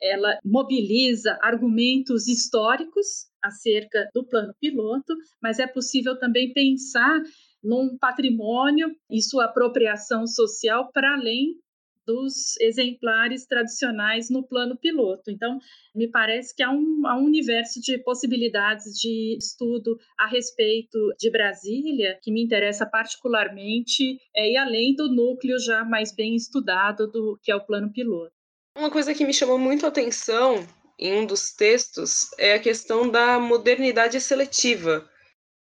Ela 0.00 0.38
mobiliza 0.44 1.38
argumentos 1.42 2.28
históricos 2.28 3.26
acerca 3.42 4.08
do 4.14 4.24
plano 4.24 4.54
piloto, 4.60 5.14
mas 5.42 5.58
é 5.58 5.66
possível 5.66 6.18
também 6.18 6.52
pensar 6.52 7.20
num 7.62 7.96
patrimônio 7.98 8.94
e 9.10 9.20
sua 9.20 9.46
apropriação 9.46 10.26
social 10.26 10.90
para 10.92 11.14
além 11.14 11.56
dos 12.08 12.58
exemplares 12.58 13.44
tradicionais 13.44 14.30
no 14.30 14.42
plano 14.42 14.78
piloto. 14.78 15.30
Então, 15.30 15.58
me 15.94 16.10
parece 16.10 16.56
que 16.56 16.62
há 16.62 16.70
um, 16.70 17.02
há 17.06 17.14
um 17.18 17.26
universo 17.26 17.82
de 17.82 17.98
possibilidades 17.98 18.94
de 18.98 19.36
estudo 19.38 19.98
a 20.18 20.26
respeito 20.26 20.98
de 21.18 21.30
Brasília 21.30 22.18
que 22.22 22.32
me 22.32 22.42
interessa 22.42 22.86
particularmente, 22.86 24.18
é, 24.34 24.52
e 24.52 24.56
além 24.56 24.94
do 24.94 25.06
núcleo 25.14 25.58
já 25.58 25.84
mais 25.84 26.10
bem 26.10 26.34
estudado 26.34 27.06
do 27.06 27.38
que 27.42 27.52
é 27.52 27.56
o 27.56 27.66
plano 27.66 27.92
piloto. 27.92 28.32
Uma 28.74 28.90
coisa 28.90 29.12
que 29.12 29.26
me 29.26 29.34
chamou 29.34 29.58
muito 29.58 29.84
a 29.84 29.90
atenção 29.90 30.66
em 30.98 31.12
um 31.12 31.26
dos 31.26 31.52
textos 31.52 32.28
é 32.38 32.54
a 32.54 32.58
questão 32.58 33.06
da 33.06 33.38
modernidade 33.38 34.18
seletiva, 34.18 35.06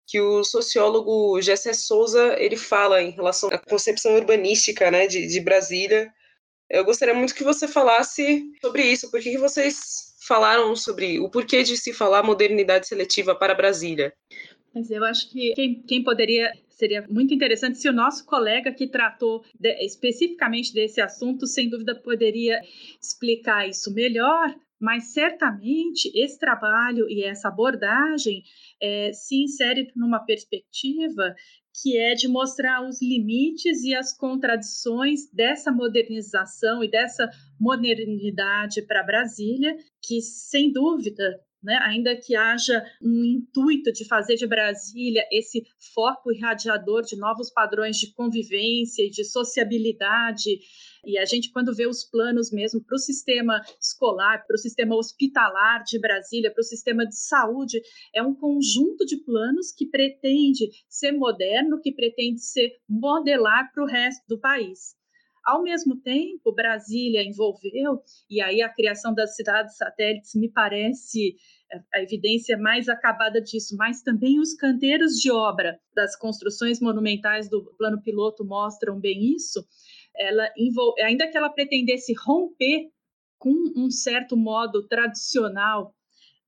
que 0.05 0.19
o 0.19 0.43
sociólogo 0.43 1.41
Gessé 1.41 1.71
Souza 1.71 2.35
ele 2.37 2.57
fala 2.57 3.01
em 3.01 3.11
relação 3.11 3.49
à 3.49 3.57
concepção 3.57 4.13
urbanística 4.15 4.91
né, 4.91 5.07
de, 5.07 5.25
de 5.25 5.39
Brasília 5.39 6.11
eu 6.73 6.83
gostaria 6.83 7.13
muito 7.13 7.35
que 7.35 7.43
você 7.43 7.67
falasse 7.67 8.51
sobre 8.59 8.83
isso. 8.91 9.11
Por 9.11 9.21
que, 9.21 9.37
vocês 9.37 10.15
falaram 10.27 10.75
sobre 10.75 11.19
o 11.19 11.29
porquê 11.29 11.61
de 11.61 11.77
se 11.77 11.93
falar 11.93 12.23
modernidade 12.23 12.87
seletiva 12.87 13.35
para 13.35 13.53
Brasília? 13.53 14.11
Mas 14.73 14.89
eu 14.89 15.05
acho 15.05 15.29
que 15.29 15.53
quem, 15.53 15.83
quem 15.83 16.03
poderia 16.03 16.51
seria 16.69 17.05
muito 17.07 17.31
interessante 17.31 17.77
se 17.77 17.87
o 17.87 17.93
nosso 17.93 18.25
colega 18.25 18.73
que 18.73 18.87
tratou 18.87 19.43
de, 19.53 19.71
especificamente 19.85 20.73
desse 20.73 20.99
assunto, 20.99 21.45
sem 21.45 21.69
dúvida, 21.69 21.93
poderia 21.93 22.59
explicar 22.99 23.69
isso 23.69 23.93
melhor, 23.93 24.55
mas 24.81 25.13
certamente 25.13 26.11
esse 26.15 26.39
trabalho 26.39 27.07
e 27.07 27.23
essa 27.23 27.49
abordagem 27.49 28.43
é, 28.81 29.13
se 29.13 29.43
insere 29.43 29.91
numa 29.95 30.25
perspectiva 30.25 31.35
que 31.81 31.97
é 31.97 32.13
de 32.13 32.27
mostrar 32.27 32.87
os 32.87 33.01
limites 33.01 33.83
e 33.83 33.95
as 33.95 34.15
contradições 34.15 35.29
dessa 35.31 35.71
modernização 35.71 36.83
e 36.83 36.89
dessa 36.89 37.29
modernidade 37.59 38.81
para 38.83 39.03
Brasília, 39.03 39.75
que 40.01 40.21
sem 40.21 40.71
dúvida 40.71 41.39
né, 41.63 41.77
ainda 41.83 42.15
que 42.15 42.35
haja 42.35 42.83
um 43.01 43.23
intuito 43.23 43.91
de 43.91 44.05
fazer 44.05 44.35
de 44.35 44.45
Brasília 44.45 45.25
esse 45.31 45.63
foco 45.93 46.31
irradiador 46.31 47.03
de 47.03 47.15
novos 47.15 47.49
padrões 47.49 47.97
de 47.97 48.13
convivência 48.13 49.03
e 49.03 49.09
de 49.09 49.23
sociabilidade, 49.23 50.59
e 51.05 51.17
a 51.17 51.25
gente, 51.25 51.51
quando 51.51 51.75
vê 51.75 51.85
os 51.85 52.03
planos 52.03 52.49
mesmo 52.49 52.81
para 52.81 52.95
o 52.95 52.99
sistema 52.99 53.61
escolar, 53.79 54.45
para 54.47 54.55
o 54.55 54.57
sistema 54.57 54.95
hospitalar 54.95 55.83
de 55.83 55.99
Brasília, 55.99 56.51
para 56.51 56.61
o 56.61 56.65
sistema 56.65 57.05
de 57.05 57.17
saúde, 57.17 57.81
é 58.15 58.23
um 58.23 58.33
conjunto 58.33 59.05
de 59.05 59.17
planos 59.17 59.71
que 59.71 59.85
pretende 59.85 60.69
ser 60.87 61.11
moderno, 61.11 61.81
que 61.81 61.91
pretende 61.91 62.39
ser 62.39 62.71
modelar 62.87 63.69
para 63.73 63.83
o 63.83 63.87
resto 63.87 64.23
do 64.29 64.39
país. 64.39 64.95
Ao 65.43 65.61
mesmo 65.61 65.97
tempo, 65.97 66.53
Brasília 66.53 67.21
envolveu, 67.21 68.01
e 68.29 68.41
aí 68.41 68.61
a 68.61 68.69
criação 68.69 69.13
das 69.13 69.35
cidades 69.35 69.75
satélites 69.75 70.33
me 70.35 70.49
parece 70.49 71.35
é, 71.71 71.79
a 71.93 72.01
evidência 72.01 72.57
mais 72.57 72.87
acabada 72.87 73.41
disso, 73.41 73.75
mas 73.77 74.01
também 74.01 74.39
os 74.39 74.53
canteiros 74.53 75.19
de 75.19 75.31
obra 75.31 75.77
das 75.93 76.15
construções 76.15 76.79
monumentais 76.79 77.49
do 77.49 77.63
plano 77.77 78.01
piloto 78.01 78.45
mostram 78.45 78.99
bem 78.99 79.33
isso. 79.35 79.65
Ela 80.15 80.47
ainda 81.01 81.27
que 81.27 81.37
ela 81.37 81.49
pretendesse 81.49 82.13
romper 82.25 82.89
com 83.37 83.51
um 83.75 83.89
certo 83.89 84.37
modo 84.37 84.87
tradicional 84.87 85.93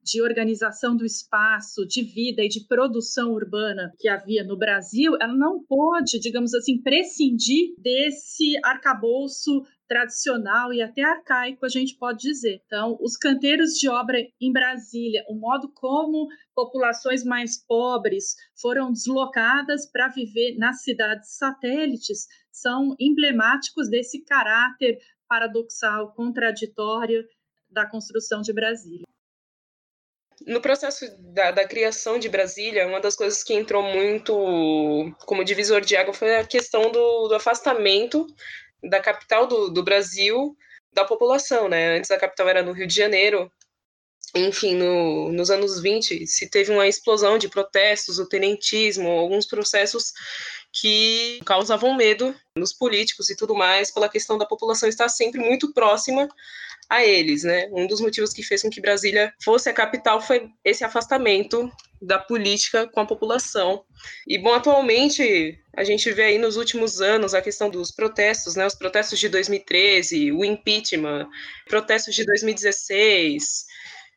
de 0.05 0.21
organização 0.21 0.95
do 0.95 1.03
espaço, 1.03 1.83
de 1.87 2.03
vida 2.03 2.43
e 2.43 2.47
de 2.47 2.67
produção 2.67 3.31
urbana 3.31 3.91
que 3.99 4.07
havia 4.07 4.43
no 4.43 4.55
Brasil, 4.55 5.17
ela 5.19 5.35
não 5.35 5.63
pôde, 5.65 6.19
digamos 6.19 6.53
assim, 6.53 6.79
prescindir 6.79 7.73
desse 7.79 8.55
arcabouço 8.63 9.63
tradicional 9.87 10.71
e 10.71 10.81
até 10.81 11.01
arcaico, 11.03 11.65
a 11.65 11.69
gente 11.69 11.97
pode 11.97 12.19
dizer. 12.19 12.61
Então, 12.65 12.97
os 13.01 13.17
canteiros 13.17 13.71
de 13.71 13.89
obra 13.89 14.19
em 14.39 14.53
Brasília, 14.53 15.25
o 15.27 15.35
modo 15.35 15.71
como 15.73 16.27
populações 16.53 17.23
mais 17.23 17.57
pobres 17.65 18.35
foram 18.61 18.91
deslocadas 18.91 19.89
para 19.91 20.07
viver 20.09 20.55
nas 20.57 20.83
cidades 20.83 21.35
satélites, 21.35 22.27
são 22.51 22.95
emblemáticos 22.99 23.89
desse 23.89 24.23
caráter 24.23 24.99
paradoxal, 25.27 26.13
contraditório 26.13 27.23
da 27.69 27.89
construção 27.89 28.41
de 28.41 28.53
Brasília. 28.53 29.05
No 30.45 30.61
processo 30.61 31.05
da, 31.17 31.49
da, 31.49 31.67
criação 31.67 32.19
de 32.19 32.29
Brasília, 32.29 32.87
uma 32.87 33.01
das 33.01 33.15
coisas 33.15 33.43
que 33.43 33.53
entrou 33.53 33.81
muito 33.81 34.31
como 35.25 35.43
divisor 35.43 35.81
de 35.81 35.95
água 35.95 36.13
foi 36.13 36.35
a 36.35 36.45
questão 36.45 36.91
do, 36.91 37.27
do 37.27 37.35
afastamento 37.35 38.27
da 38.83 38.99
capital 38.99 39.47
do, 39.47 39.71
do, 39.71 39.83
Brasil 39.83 40.55
da 40.93 41.03
população, 41.03 41.67
né? 41.67 41.97
Antes 41.97 42.11
a 42.11 42.19
capital 42.19 42.47
era 42.47 42.61
no 42.61 42.73
Rio 42.73 42.85
de 42.85 42.93
Janeiro. 42.93 43.51
Enfim, 44.35 44.75
no, 44.75 45.31
nos 45.31 45.49
anos 45.49 45.81
20 45.81 46.27
se 46.27 46.47
teve 46.47 46.71
uma 46.71 46.87
explosão 46.87 47.39
de 47.39 47.49
protestos, 47.49 48.19
o 48.19 48.27
tenentismo, 48.27 49.09
alguns 49.09 49.47
processos 49.47 50.13
que 50.71 51.39
causavam 51.45 51.95
medo 51.95 52.35
nos 52.55 52.73
políticos 52.73 53.29
e 53.29 53.35
tudo 53.35 53.55
mais, 53.55 53.89
pela 53.89 54.09
questão 54.09 54.37
da 54.37 54.45
população 54.45 54.89
estar 54.89 55.09
sempre 55.09 55.39
muito 55.39 55.73
próxima 55.73 56.27
a 56.89 57.03
eles, 57.03 57.43
né? 57.43 57.67
Um 57.71 57.87
dos 57.87 57.99
motivos 57.99 58.33
que 58.33 58.43
fez 58.43 58.61
com 58.61 58.69
que 58.69 58.81
Brasília 58.81 59.33
fosse 59.43 59.69
a 59.69 59.73
capital 59.73 60.21
foi 60.21 60.49
esse 60.63 60.83
afastamento 60.83 61.71
da 62.01 62.19
política 62.19 62.87
com 62.87 62.99
a 62.99 63.05
população. 63.05 63.83
E 64.27 64.37
bom, 64.37 64.53
atualmente 64.53 65.57
a 65.75 65.83
gente 65.83 66.11
vê 66.11 66.23
aí 66.23 66.37
nos 66.37 66.57
últimos 66.57 67.01
anos 67.01 67.33
a 67.33 67.41
questão 67.41 67.69
dos 67.69 67.91
protestos, 67.91 68.55
né? 68.55 68.65
Os 68.65 68.75
protestos 68.75 69.19
de 69.19 69.29
2013, 69.29 70.31
o 70.31 70.45
impeachment, 70.45 71.27
protestos 71.67 72.13
de 72.13 72.25
2016. 72.25 73.65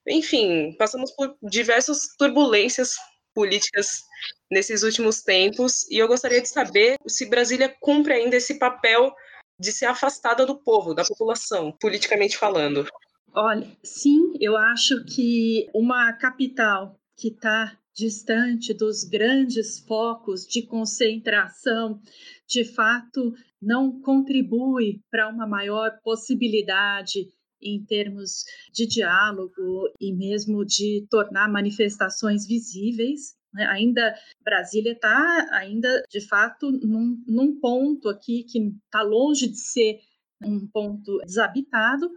Enfim, 0.09 0.75
passamos 0.79 1.11
por 1.13 1.37
diversas 1.43 2.15
turbulências 2.19 2.97
políticas 3.35 4.03
nesses 4.51 4.83
últimos 4.83 5.23
tempos 5.23 5.89
e 5.91 5.99
eu 5.99 6.09
gostaria 6.09 6.41
de 6.41 6.49
saber 6.49 6.97
se 7.07 7.27
Brasília 7.27 7.75
cumpre 7.81 8.15
ainda 8.15 8.37
esse 8.37 8.59
papel 8.59 9.15
de 9.59 9.73
ser 9.73 9.87
afastada 9.87 10.47
do 10.47 10.57
povo, 10.57 10.95
da 10.95 11.05
população, 11.05 11.73
politicamente 11.81 12.37
falando. 12.37 12.87
Olha, 13.35 13.67
sim, 13.83 14.33
eu 14.41 14.57
acho 14.57 15.05
que 15.05 15.69
uma 15.75 16.13
capital 16.13 16.99
que 17.17 17.29
está 17.29 17.77
distante 17.95 18.73
dos 18.73 19.03
grandes 19.03 19.81
focos 19.81 20.47
de 20.47 20.63
concentração, 20.63 22.01
de 22.47 22.65
fato, 22.65 23.35
não 23.61 24.01
contribui 24.01 25.01
para 25.11 25.29
uma 25.29 25.47
maior 25.47 25.99
possibilidade 26.05 27.29
em 27.61 27.85
termos 27.85 28.45
de 28.73 28.87
diálogo 28.87 29.93
e 30.01 30.13
mesmo 30.13 30.65
de 30.65 31.07
tornar 31.11 31.51
manifestações 31.51 32.47
visíveis. 32.47 33.35
Né? 33.53 33.65
Ainda 33.67 34.15
Brasília 34.45 34.93
está 34.93 35.49
ainda 35.53 36.03
de 36.09 36.21
fato 36.21 36.71
num, 36.71 37.23
num 37.27 37.59
ponto 37.61 38.09
aqui 38.09 38.45
que 38.45 38.59
está 38.85 39.03
longe 39.03 39.49
de 39.49 39.59
ser 39.59 40.01
um 40.43 40.67
ponto 40.69 41.19
desabitado, 41.27 42.11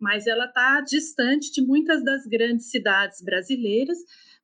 mas 0.00 0.26
ela 0.26 0.46
está 0.46 0.80
distante 0.80 1.52
de 1.52 1.60
muitas 1.60 2.02
das 2.02 2.26
grandes 2.26 2.70
cidades 2.70 3.20
brasileiras. 3.22 3.98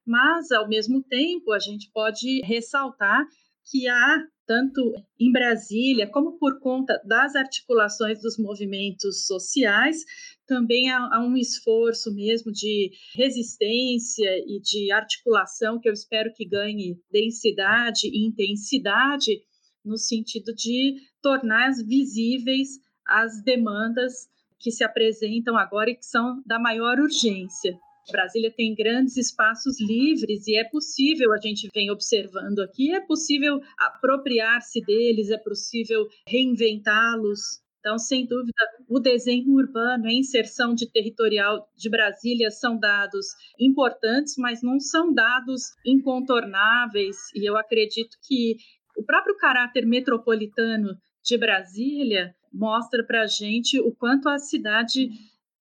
Mas 0.05 0.51
ao 0.51 0.69
mesmo 0.69 1.03
tempo 1.03 1.53
a 1.53 1.59
gente 1.59 1.91
pode 1.93 2.41
ressaltar 2.45 3.25
que 3.71 3.89
há 3.89 4.27
tanto 4.47 4.93
em 5.19 5.31
Brasília 5.31 6.07
como 6.07 6.39
por 6.39 6.61
conta 6.61 7.01
das 7.05 7.35
articulações 7.35 8.21
dos 8.21 8.37
movimentos 8.37 9.27
sociais, 9.27 9.99
também 10.47 10.91
há, 10.91 10.99
há, 11.13 11.25
um 11.25 11.37
esforço 11.37 12.13
mesmo 12.15 12.53
de 12.53 12.91
resistência 13.15 14.31
e 14.47 14.61
de 14.61 14.91
articulação 14.93 15.79
que 15.81 15.89
eu 15.89 15.93
espero 15.93 16.33
que 16.35 16.45
ganhe 16.45 17.01
densidade 17.11 18.09
e 18.09 18.27
intensidade 18.27 19.43
no 19.85 19.97
sentido 19.97 20.53
de 20.55 20.97
tornar 21.23 21.73
visíveis 21.87 22.81
as 23.07 23.43
demandas 23.43 24.29
que 24.59 24.71
se 24.71 24.85
apresentam 24.85 25.57
agora 25.57 25.91
e 25.91 25.97
que 25.97 26.07
são 26.07 26.43
da 26.47 26.59
maior 26.59 26.99
urgência. 26.99 27.77
Brasília 28.11 28.53
tem 28.55 28.75
grandes 28.75 29.17
espaços 29.17 29.81
livres 29.81 30.47
e 30.47 30.57
é 30.57 30.65
possível, 30.65 31.33
a 31.33 31.39
gente 31.39 31.69
vem 31.73 31.91
observando 31.91 32.61
aqui, 32.61 32.93
é 32.93 33.01
possível 33.01 33.61
apropriar-se 33.79 34.81
deles, 34.81 35.31
é 35.31 35.39
possível 35.39 36.07
reinventá-los. 36.27 37.63
Então, 37.79 37.99
sem 37.99 38.27
dúvida, 38.27 38.53
o 38.89 39.01
desenho 39.01 39.53
urbano, 39.55 40.07
a 40.07 40.13
inserção 40.13 40.73
de 40.73 40.89
territorial 40.89 41.69
de 41.77 41.91
Brasília 41.91 42.49
são 42.49 42.79
dados 42.79 43.27
importantes, 43.59 44.37
mas 44.39 44.63
não 44.63 44.79
são 44.79 45.13
dados 45.13 45.63
incontornáveis. 45.85 47.17
E 47.35 47.49
eu 47.49 47.57
acredito 47.57 48.17
que 48.23 48.57
o 48.97 49.05
próprio 49.05 49.37
caráter 49.37 49.85
metropolitano 49.85 50.97
de 51.25 51.37
Brasília 51.37 52.33
mostra 52.53 53.05
para 53.05 53.23
a 53.23 53.27
gente 53.27 53.81
o 53.81 53.93
quanto 53.93 54.29
a 54.29 54.39
cidade 54.39 55.09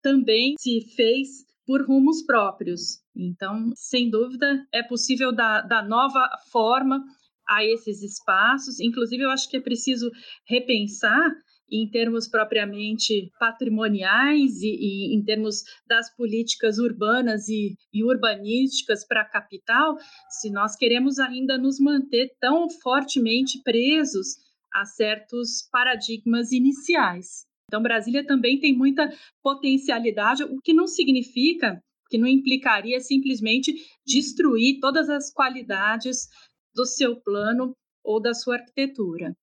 também 0.03 0.55
se 0.59 0.81
fez 0.95 1.48
por 1.69 1.87
rumos 1.87 2.23
próprios. 2.23 3.03
Então, 3.15 3.73
sem 3.77 4.09
dúvida, 4.09 4.67
é 4.73 4.83
possível 4.83 5.31
dar, 5.31 5.61
dar 5.61 5.87
nova 5.87 6.27
forma 6.51 7.05
a 7.47 7.63
esses 7.63 8.03
espaços. 8.03 8.81
Inclusive, 8.81 9.23
eu 9.23 9.31
acho 9.31 9.51
que 9.51 9.59
é 9.59 9.61
preciso 9.61 10.11
repensar 10.49 11.31
em 11.71 11.87
termos 11.91 12.27
propriamente 12.27 13.31
patrimoniais 13.39 14.63
e, 14.63 14.71
e, 14.81 15.15
em 15.15 15.23
termos 15.23 15.63
das 15.87 16.09
políticas 16.17 16.79
urbanas 16.79 17.51
e, 17.51 17.77
e 17.93 18.03
urbanísticas 18.03 19.07
para 19.07 19.21
a 19.21 19.29
capital, 19.29 19.99
se 20.31 20.51
nós 20.51 20.75
queremos 20.75 21.19
ainda 21.19 21.59
nos 21.59 21.79
manter 21.79 22.35
tão 22.41 22.71
fortemente 22.81 23.61
presos 23.63 24.39
a 24.73 24.87
certos 24.87 25.69
paradigmas 25.71 26.51
iniciais. 26.51 27.48
Então, 27.69 27.83
Brasília 27.83 28.27
também 28.27 28.59
tem 28.59 28.77
muita 28.77 29.13
potencialidade, 29.43 30.43
o 30.43 30.59
que 30.63 30.73
não 30.73 30.87
significa, 30.87 31.83
que 32.09 32.17
não 32.17 32.27
implicaria 32.27 32.99
simplesmente 32.99 33.75
destruir 34.07 34.81
todas 34.81 35.11
as 35.11 35.31
qualidades 35.31 36.29
do 36.75 36.87
seu 36.87 37.21
plano 37.21 37.77
ou 38.03 38.21
da 38.21 38.33
sua 38.33 38.57
arquitetura. 38.57 39.37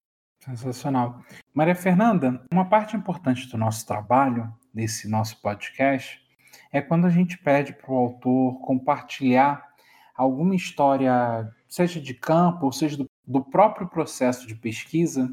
Sensacional. 0.43 1.23
Maria 1.53 1.76
Fernanda, 1.76 2.43
uma 2.51 2.67
parte 2.67 2.95
importante 2.95 3.47
do 3.47 3.57
nosso 3.57 3.86
trabalho, 3.86 4.51
desse 4.73 5.07
nosso 5.07 5.39
podcast, 5.41 6.19
é 6.71 6.82
quando 6.82 7.05
a 7.05 7.09
gente 7.09 7.38
pede 7.38 7.73
para 7.73 7.91
o 7.91 7.95
autor 7.95 8.59
compartilhar 8.61 9.63
alguma 10.15 10.55
história, 10.55 11.47
seja 11.67 12.01
de 12.01 12.13
campo, 12.13 12.65
ou 12.65 12.71
seja 12.71 12.97
do, 12.97 13.09
do 13.26 13.43
próprio 13.43 13.88
processo 13.88 14.47
de 14.47 14.55
pesquisa, 14.55 15.30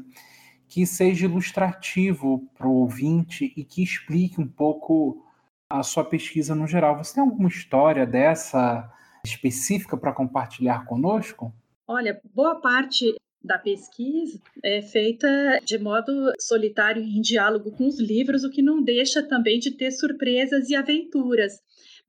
que 0.73 0.87
seja 0.87 1.27
ilustrativo 1.27 2.49
para 2.57 2.67
o 2.67 2.77
ouvinte 2.77 3.53
e 3.55 3.63
que 3.63 3.83
explique 3.83 4.41
um 4.41 4.47
pouco 4.47 5.23
a 5.69 5.83
sua 5.83 6.03
pesquisa 6.03 6.55
no 6.55 6.65
geral. 6.65 6.97
Você 6.97 7.13
tem 7.13 7.21
alguma 7.21 7.47
história 7.47 8.07
dessa 8.07 8.91
específica 9.23 9.95
para 9.95 10.11
compartilhar 10.11 10.83
conosco? 10.85 11.53
Olha, 11.87 12.19
boa 12.33 12.59
parte 12.59 13.05
da 13.43 13.59
pesquisa 13.59 14.41
é 14.63 14.81
feita 14.81 15.27
de 15.63 15.77
modo 15.77 16.31
solitário 16.39 17.03
em 17.03 17.21
diálogo 17.21 17.71
com 17.71 17.85
os 17.85 17.99
livros, 17.99 18.43
o 18.43 18.49
que 18.49 18.63
não 18.63 18.81
deixa 18.81 19.21
também 19.21 19.59
de 19.59 19.77
ter 19.77 19.91
surpresas 19.91 20.71
e 20.71 20.75
aventuras. 20.75 21.53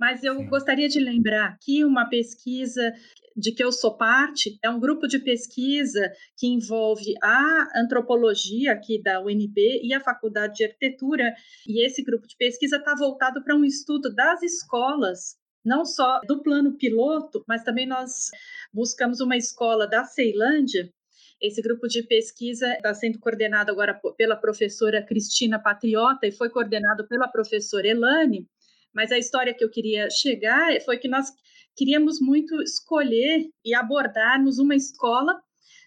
Mas 0.00 0.24
eu 0.24 0.36
Sim. 0.36 0.46
gostaria 0.46 0.88
de 0.88 1.00
lembrar 1.00 1.48
aqui 1.48 1.84
uma 1.84 2.08
pesquisa 2.08 2.94
de 3.36 3.52
que 3.52 3.64
eu 3.64 3.72
sou 3.72 3.96
parte, 3.96 4.58
é 4.62 4.70
um 4.70 4.78
grupo 4.78 5.06
de 5.06 5.18
pesquisa 5.18 6.12
que 6.36 6.46
envolve 6.46 7.14
a 7.22 7.68
antropologia 7.76 8.72
aqui 8.72 9.02
da 9.02 9.20
UNB 9.20 9.80
e 9.82 9.92
a 9.92 10.00
Faculdade 10.00 10.56
de 10.56 10.64
Arquitetura, 10.64 11.34
e 11.66 11.84
esse 11.84 12.02
grupo 12.02 12.26
de 12.26 12.36
pesquisa 12.36 12.76
está 12.76 12.94
voltado 12.94 13.42
para 13.42 13.56
um 13.56 13.64
estudo 13.64 14.14
das 14.14 14.42
escolas 14.42 15.36
não 15.64 15.84
só 15.86 16.20
do 16.26 16.42
plano 16.42 16.76
piloto, 16.76 17.42
mas 17.48 17.64
também 17.64 17.86
nós 17.86 18.30
buscamos 18.72 19.20
uma 19.20 19.36
escola 19.36 19.86
da 19.86 20.04
Ceilândia. 20.04 20.92
Esse 21.40 21.62
grupo 21.62 21.88
de 21.88 22.02
pesquisa 22.02 22.74
está 22.74 22.92
sendo 22.92 23.18
coordenado 23.18 23.72
agora 23.72 23.98
pela 24.16 24.36
professora 24.36 25.04
Cristina 25.04 25.58
Patriota 25.58 26.26
e 26.26 26.32
foi 26.32 26.50
coordenado 26.50 27.08
pela 27.08 27.28
professora 27.28 27.88
Elane. 27.88 28.46
Mas 28.92 29.10
a 29.10 29.18
história 29.18 29.54
que 29.54 29.64
eu 29.64 29.70
queria 29.70 30.08
chegar 30.10 30.78
foi 30.84 30.98
que 30.98 31.08
nós 31.08 31.32
queríamos 31.76 32.20
muito 32.20 32.60
escolher 32.62 33.48
e 33.64 33.74
abordarmos 33.74 34.58
uma 34.58 34.74
escola 34.74 35.40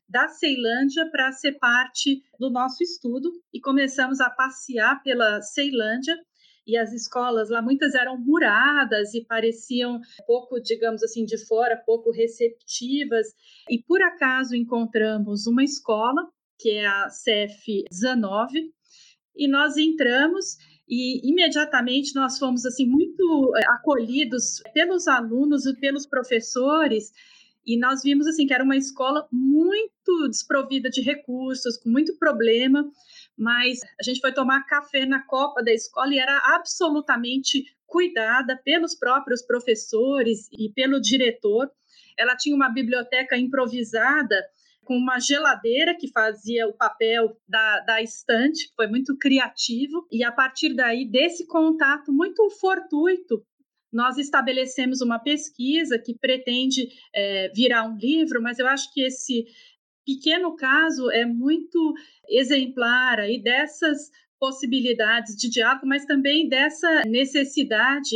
da 0.08 0.28
Ceilândia 0.30 1.10
para 1.12 1.32
ser 1.32 1.54
parte 1.54 2.24
do 2.40 2.50
nosso 2.50 2.82
estudo 2.82 3.30
e 3.54 3.60
começamos 3.60 4.22
a 4.22 4.30
passear 4.30 5.02
pela 5.04 5.42
Ceilândia 5.42 6.18
e 6.68 6.78
as 6.78 6.92
escolas 6.92 7.50
lá 7.50 7.62
muitas 7.62 7.96
eram 7.96 8.18
muradas 8.18 9.14
e 9.14 9.24
pareciam 9.24 10.02
pouco, 10.26 10.60
digamos 10.60 11.02
assim, 11.02 11.24
de 11.24 11.38
fora, 11.46 11.82
pouco 11.86 12.12
receptivas. 12.12 13.28
E 13.70 13.82
por 13.82 14.02
acaso 14.02 14.54
encontramos 14.54 15.48
uma 15.48 15.64
escola, 15.64 16.30
que 16.60 16.72
é 16.72 16.86
a 16.86 17.08
CF 17.08 17.86
19, 17.90 18.74
e 19.34 19.48
nós 19.48 19.78
entramos 19.78 20.58
e 20.88 21.30
imediatamente 21.30 22.16
nós 22.16 22.40
fomos 22.40 22.66
assim 22.66 22.86
muito 22.86 23.54
eh, 23.58 23.66
acolhidos 23.72 24.62
pelos 24.74 25.08
alunos 25.08 25.66
e 25.66 25.76
pelos 25.80 26.06
professores 26.06 27.12
e 27.68 27.78
nós 27.78 28.02
vimos 28.02 28.26
assim 28.26 28.48
que 28.48 28.54
era 28.54 28.64
uma 28.64 28.78
escola 28.78 29.28
muito 29.30 30.30
desprovida 30.30 30.90
de 30.90 31.02
recursos, 31.02 31.76
com 31.76 31.90
muito 31.90 32.18
problema, 32.18 32.90
mas 33.38 33.80
a 34.00 34.04
gente 34.04 34.22
foi 34.22 34.32
tomar 34.32 34.66
café 34.66 35.06
na 35.06 35.22
copa 35.24 35.62
da 35.62 35.74
escola 35.74 36.14
e 36.14 36.18
era 36.18 36.56
absolutamente 36.56 37.66
cuidada 37.86 38.58
pelos 38.64 38.96
próprios 38.96 39.42
professores 39.42 40.48
e 40.58 40.72
pelo 40.72 41.02
diretor. 41.02 41.70
Ela 42.18 42.38
tinha 42.38 42.56
uma 42.56 42.70
biblioteca 42.70 43.38
improvisada 43.38 44.42
com 44.88 44.96
uma 44.96 45.20
geladeira 45.20 45.94
que 45.94 46.10
fazia 46.10 46.66
o 46.66 46.74
papel 46.74 47.38
da, 47.46 47.82
da 47.82 48.02
estante, 48.02 48.72
foi 48.74 48.88
muito 48.88 49.18
criativo, 49.18 50.08
e 50.10 50.24
a 50.24 50.32
partir 50.32 50.74
daí, 50.74 51.06
desse 51.06 51.46
contato 51.46 52.10
muito 52.10 52.50
fortuito, 52.52 53.44
nós 53.92 54.18
estabelecemos 54.18 55.02
uma 55.02 55.20
pesquisa 55.20 56.00
que 56.00 56.18
pretende 56.18 56.88
é, 57.14 57.50
virar 57.54 57.84
um 57.84 57.98
livro, 57.98 58.42
mas 58.42 58.60
eu 58.60 58.68
acho 58.68 58.94
que 58.94 59.02
esse 59.02 59.46
pequeno 60.06 60.56
caso 60.56 61.12
é 61.12 61.26
muito 61.26 61.94
exemplar 62.30 63.20
aí 63.20 63.44
dessas 63.44 64.10
possibilidades 64.40 65.36
de 65.36 65.50
diálogo, 65.50 65.86
mas 65.86 66.06
também 66.06 66.48
dessa 66.48 67.02
necessidade 67.06 68.16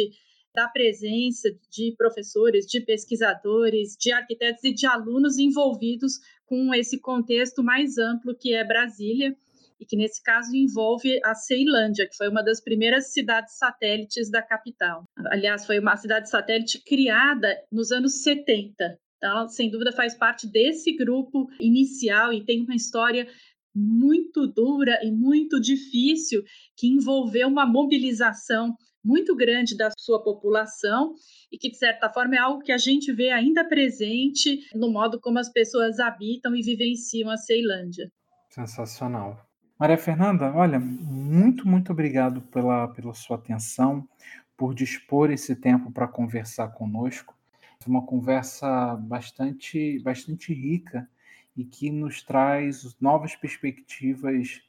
da 0.54 0.68
presença 0.68 1.50
de 1.70 1.94
professores, 1.98 2.66
de 2.66 2.82
pesquisadores, 2.82 3.96
de 4.00 4.12
arquitetos 4.12 4.64
e 4.64 4.74
de 4.74 4.86
alunos 4.86 5.38
envolvidos 5.38 6.20
com 6.46 6.74
esse 6.74 7.00
contexto 7.00 7.64
mais 7.64 7.98
amplo 7.98 8.36
que 8.36 8.54
é 8.54 8.64
Brasília 8.64 9.36
e 9.80 9.86
que 9.86 9.96
nesse 9.96 10.22
caso 10.22 10.56
envolve 10.56 11.20
a 11.24 11.34
Ceilândia, 11.34 12.08
que 12.08 12.16
foi 12.16 12.30
uma 12.30 12.44
das 12.44 12.62
primeiras 12.62 13.14
cidades 13.14 13.58
satélites 13.58 14.30
da 14.30 14.42
capital. 14.42 15.04
Aliás, 15.26 15.66
foi 15.66 15.80
uma 15.80 15.98
cidade 15.98 16.30
satélite 16.30 16.84
criada 16.84 17.58
nos 17.72 17.92
anos 17.92 18.22
70 18.22 19.00
então, 19.22 19.48
sem 19.48 19.70
dúvida, 19.70 19.92
faz 19.92 20.16
parte 20.16 20.48
desse 20.48 20.92
grupo 20.94 21.48
inicial 21.60 22.34
e 22.34 22.44
tem 22.44 22.64
uma 22.64 22.74
história 22.74 23.28
muito 23.74 24.48
dura 24.48 25.00
e 25.04 25.12
muito 25.12 25.62
difícil 25.62 26.44
que 26.76 26.88
envolveu 26.88 27.48
uma 27.48 27.64
mobilização 27.64 28.76
muito 29.04 29.36
grande 29.36 29.76
da 29.76 29.90
sua 29.98 30.24
população 30.24 31.16
e 31.52 31.58
que, 31.58 31.70
de 31.70 31.78
certa 31.78 32.10
forma, 32.10 32.36
é 32.36 32.40
algo 32.40 32.62
que 32.62 32.72
a 32.72 32.78
gente 32.78 33.12
vê 33.12 33.30
ainda 33.30 33.64
presente 33.64 34.60
no 34.76 34.92
modo 34.92 35.20
como 35.20 35.40
as 35.40 35.52
pessoas 35.52 36.00
habitam 36.00 36.56
e 36.56 36.62
vivenciam 36.62 37.30
a 37.30 37.38
Ceilândia. 37.38 38.12
Sensacional. 38.50 39.46
Maria 39.80 39.98
Fernanda, 39.98 40.54
olha, 40.54 40.80
muito, 40.80 41.68
muito 41.68 41.92
obrigado 41.92 42.42
pela, 42.42 42.88
pela 42.90 43.14
sua 43.14 43.38
atenção, 43.38 44.08
por 44.56 44.76
dispor 44.76 45.32
esse 45.32 45.56
tempo 45.56 45.92
para 45.92 46.08
conversar 46.08 46.68
conosco. 46.68 47.36
Foi 47.82 47.92
uma 47.92 48.06
conversa 48.06 48.96
bastante, 48.96 50.00
bastante 50.04 50.54
rica 50.54 51.10
e 51.58 51.66
que 51.66 51.90
nos 51.90 52.22
traz 52.22 52.96
novas 53.02 53.36
perspectivas 53.36 54.62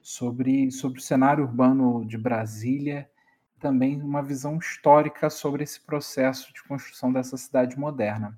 sobre, 0.00 0.70
sobre 0.70 1.00
o 1.00 1.02
cenário 1.02 1.44
urbano 1.44 2.06
de 2.06 2.16
Brasília, 2.16 3.10
também 3.60 4.00
uma 4.00 4.22
visão 4.22 4.58
histórica 4.58 5.30
sobre 5.30 5.62
esse 5.62 5.80
processo 5.80 6.52
de 6.52 6.62
construção 6.64 7.12
dessa 7.12 7.36
cidade 7.36 7.78
moderna. 7.78 8.36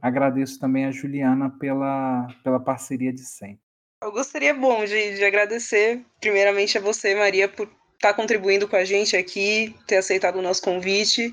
Agradeço 0.00 0.58
também 0.58 0.86
a 0.86 0.90
Juliana 0.90 1.50
pela, 1.50 2.26
pela 2.42 2.58
parceria 2.58 3.12
de 3.12 3.20
sempre. 3.20 3.60
Eu 4.02 4.10
gostaria, 4.10 4.52
bom, 4.52 4.84
de, 4.84 5.14
de 5.14 5.24
agradecer 5.24 6.04
primeiramente 6.20 6.76
a 6.76 6.80
você, 6.80 7.14
Maria, 7.14 7.48
por 7.48 7.68
estar 7.94 8.08
tá 8.08 8.14
contribuindo 8.14 8.66
com 8.66 8.74
a 8.74 8.84
gente 8.84 9.16
aqui, 9.16 9.76
ter 9.86 9.98
aceitado 9.98 10.36
o 10.36 10.42
nosso 10.42 10.60
convite. 10.60 11.32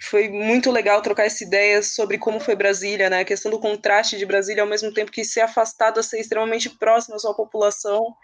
Foi 0.00 0.28
muito 0.28 0.70
legal 0.70 1.00
trocar 1.00 1.24
essa 1.24 1.42
ideia 1.42 1.82
sobre 1.82 2.18
como 2.18 2.38
foi 2.38 2.54
Brasília, 2.54 3.08
né? 3.08 3.20
A 3.20 3.24
questão 3.24 3.50
do 3.50 3.58
contraste 3.58 4.18
de 4.18 4.26
Brasília, 4.26 4.62
ao 4.62 4.68
mesmo 4.68 4.92
tempo 4.92 5.10
que 5.10 5.24
ser 5.24 5.40
afastado 5.40 5.98
a 5.98 6.02
ser 6.02 6.20
extremamente 6.20 6.68
próximo 6.70 7.16
à 7.16 7.18
sua 7.18 7.34
população, 7.34 8.14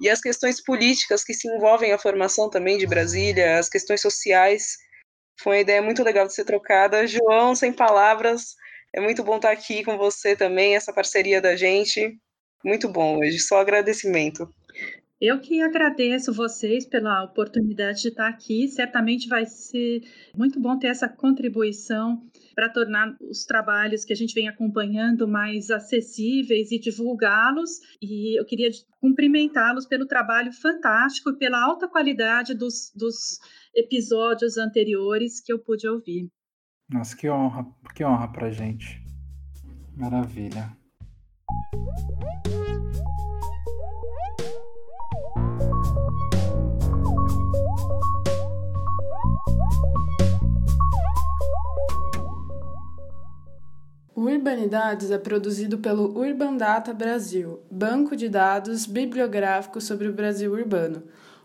e 0.00 0.08
as 0.08 0.20
questões 0.20 0.62
políticas 0.62 1.24
que 1.24 1.34
se 1.34 1.48
envolvem 1.48 1.92
a 1.92 1.98
formação 1.98 2.48
também 2.48 2.78
de 2.78 2.86
Brasília, 2.86 3.58
as 3.58 3.68
questões 3.68 4.00
sociais. 4.00 4.76
Foi 5.40 5.56
uma 5.56 5.60
ideia 5.62 5.82
muito 5.82 6.02
legal 6.02 6.26
de 6.26 6.34
ser 6.34 6.44
trocada. 6.44 7.06
João, 7.06 7.54
sem 7.54 7.72
palavras, 7.72 8.54
é 8.94 9.00
muito 9.00 9.22
bom 9.24 9.36
estar 9.36 9.50
aqui 9.50 9.84
com 9.84 9.98
você 9.98 10.36
também, 10.36 10.76
essa 10.76 10.92
parceria 10.92 11.40
da 11.40 11.56
gente. 11.56 12.16
Muito 12.64 12.88
bom 12.88 13.18
hoje, 13.18 13.38
só 13.40 13.58
agradecimento. 13.60 14.48
Eu 15.18 15.40
que 15.40 15.62
agradeço 15.62 16.30
vocês 16.30 16.86
pela 16.86 17.24
oportunidade 17.24 18.02
de 18.02 18.08
estar 18.08 18.28
aqui. 18.28 18.68
Certamente 18.68 19.28
vai 19.28 19.46
ser 19.46 20.02
muito 20.36 20.60
bom 20.60 20.78
ter 20.78 20.88
essa 20.88 21.08
contribuição 21.08 22.22
para 22.54 22.68
tornar 22.68 23.16
os 23.20 23.46
trabalhos 23.46 24.04
que 24.04 24.12
a 24.12 24.16
gente 24.16 24.34
vem 24.34 24.46
acompanhando 24.46 25.26
mais 25.26 25.70
acessíveis 25.70 26.70
e 26.70 26.78
divulgá-los. 26.78 27.70
E 28.00 28.38
eu 28.38 28.44
queria 28.44 28.68
cumprimentá-los 29.00 29.86
pelo 29.86 30.06
trabalho 30.06 30.52
fantástico 30.52 31.30
e 31.30 31.38
pela 31.38 31.64
alta 31.64 31.88
qualidade 31.88 32.52
dos, 32.54 32.92
dos 32.94 33.38
episódios 33.74 34.58
anteriores 34.58 35.40
que 35.40 35.50
eu 35.50 35.58
pude 35.58 35.88
ouvir. 35.88 36.28
Nossa, 36.90 37.16
que 37.16 37.28
honra, 37.28 37.66
que 37.94 38.04
honra 38.04 38.28
para 38.30 38.50
gente. 38.50 39.02
Maravilha. 39.96 40.76
O 54.16 54.22
Urbanidades 54.22 55.10
é 55.10 55.18
produzido 55.18 55.76
pelo 55.76 56.18
Urban 56.18 56.56
Data 56.56 56.94
Brasil, 56.94 57.60
banco 57.70 58.16
de 58.16 58.30
dados 58.30 58.86
bibliográficos 58.86 59.84
sobre 59.84 60.08
o 60.08 60.12
Brasil 60.14 60.52
urbano. 60.52 61.02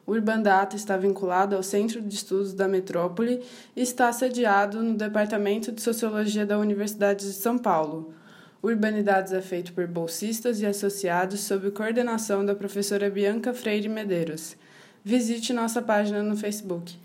O 0.08 0.14
Urban 0.14 0.42
Data 0.42 0.78
está 0.78 0.96
vinculado 0.96 1.54
ao 1.54 1.64
Centro 1.64 2.02
de 2.02 2.16
Estudos 2.16 2.54
da 2.54 2.70
Metrópole 2.70 3.44
e 3.76 3.82
está 3.82 4.10
sediado 4.14 4.82
no 4.82 4.94
Departamento 4.94 5.70
de 5.70 5.82
Sociologia 5.82 6.46
da 6.46 6.58
Universidade 6.58 7.28
de 7.28 7.34
São 7.34 7.58
Paulo. 7.58 8.14
O 8.64 8.68
Urbanidades 8.68 9.34
é 9.34 9.42
feito 9.42 9.74
por 9.74 9.86
bolsistas 9.86 10.62
e 10.62 10.66
associados 10.66 11.42
sob 11.42 11.72
coordenação 11.72 12.46
da 12.46 12.56
professora 12.56 13.10
Bianca 13.10 13.54
Freire 13.54 13.90
Medeiros. 13.90 14.56
Visite 15.04 15.52
nossa 15.52 15.82
página 15.82 16.24
no 16.24 16.38
Facebook. 16.38 16.98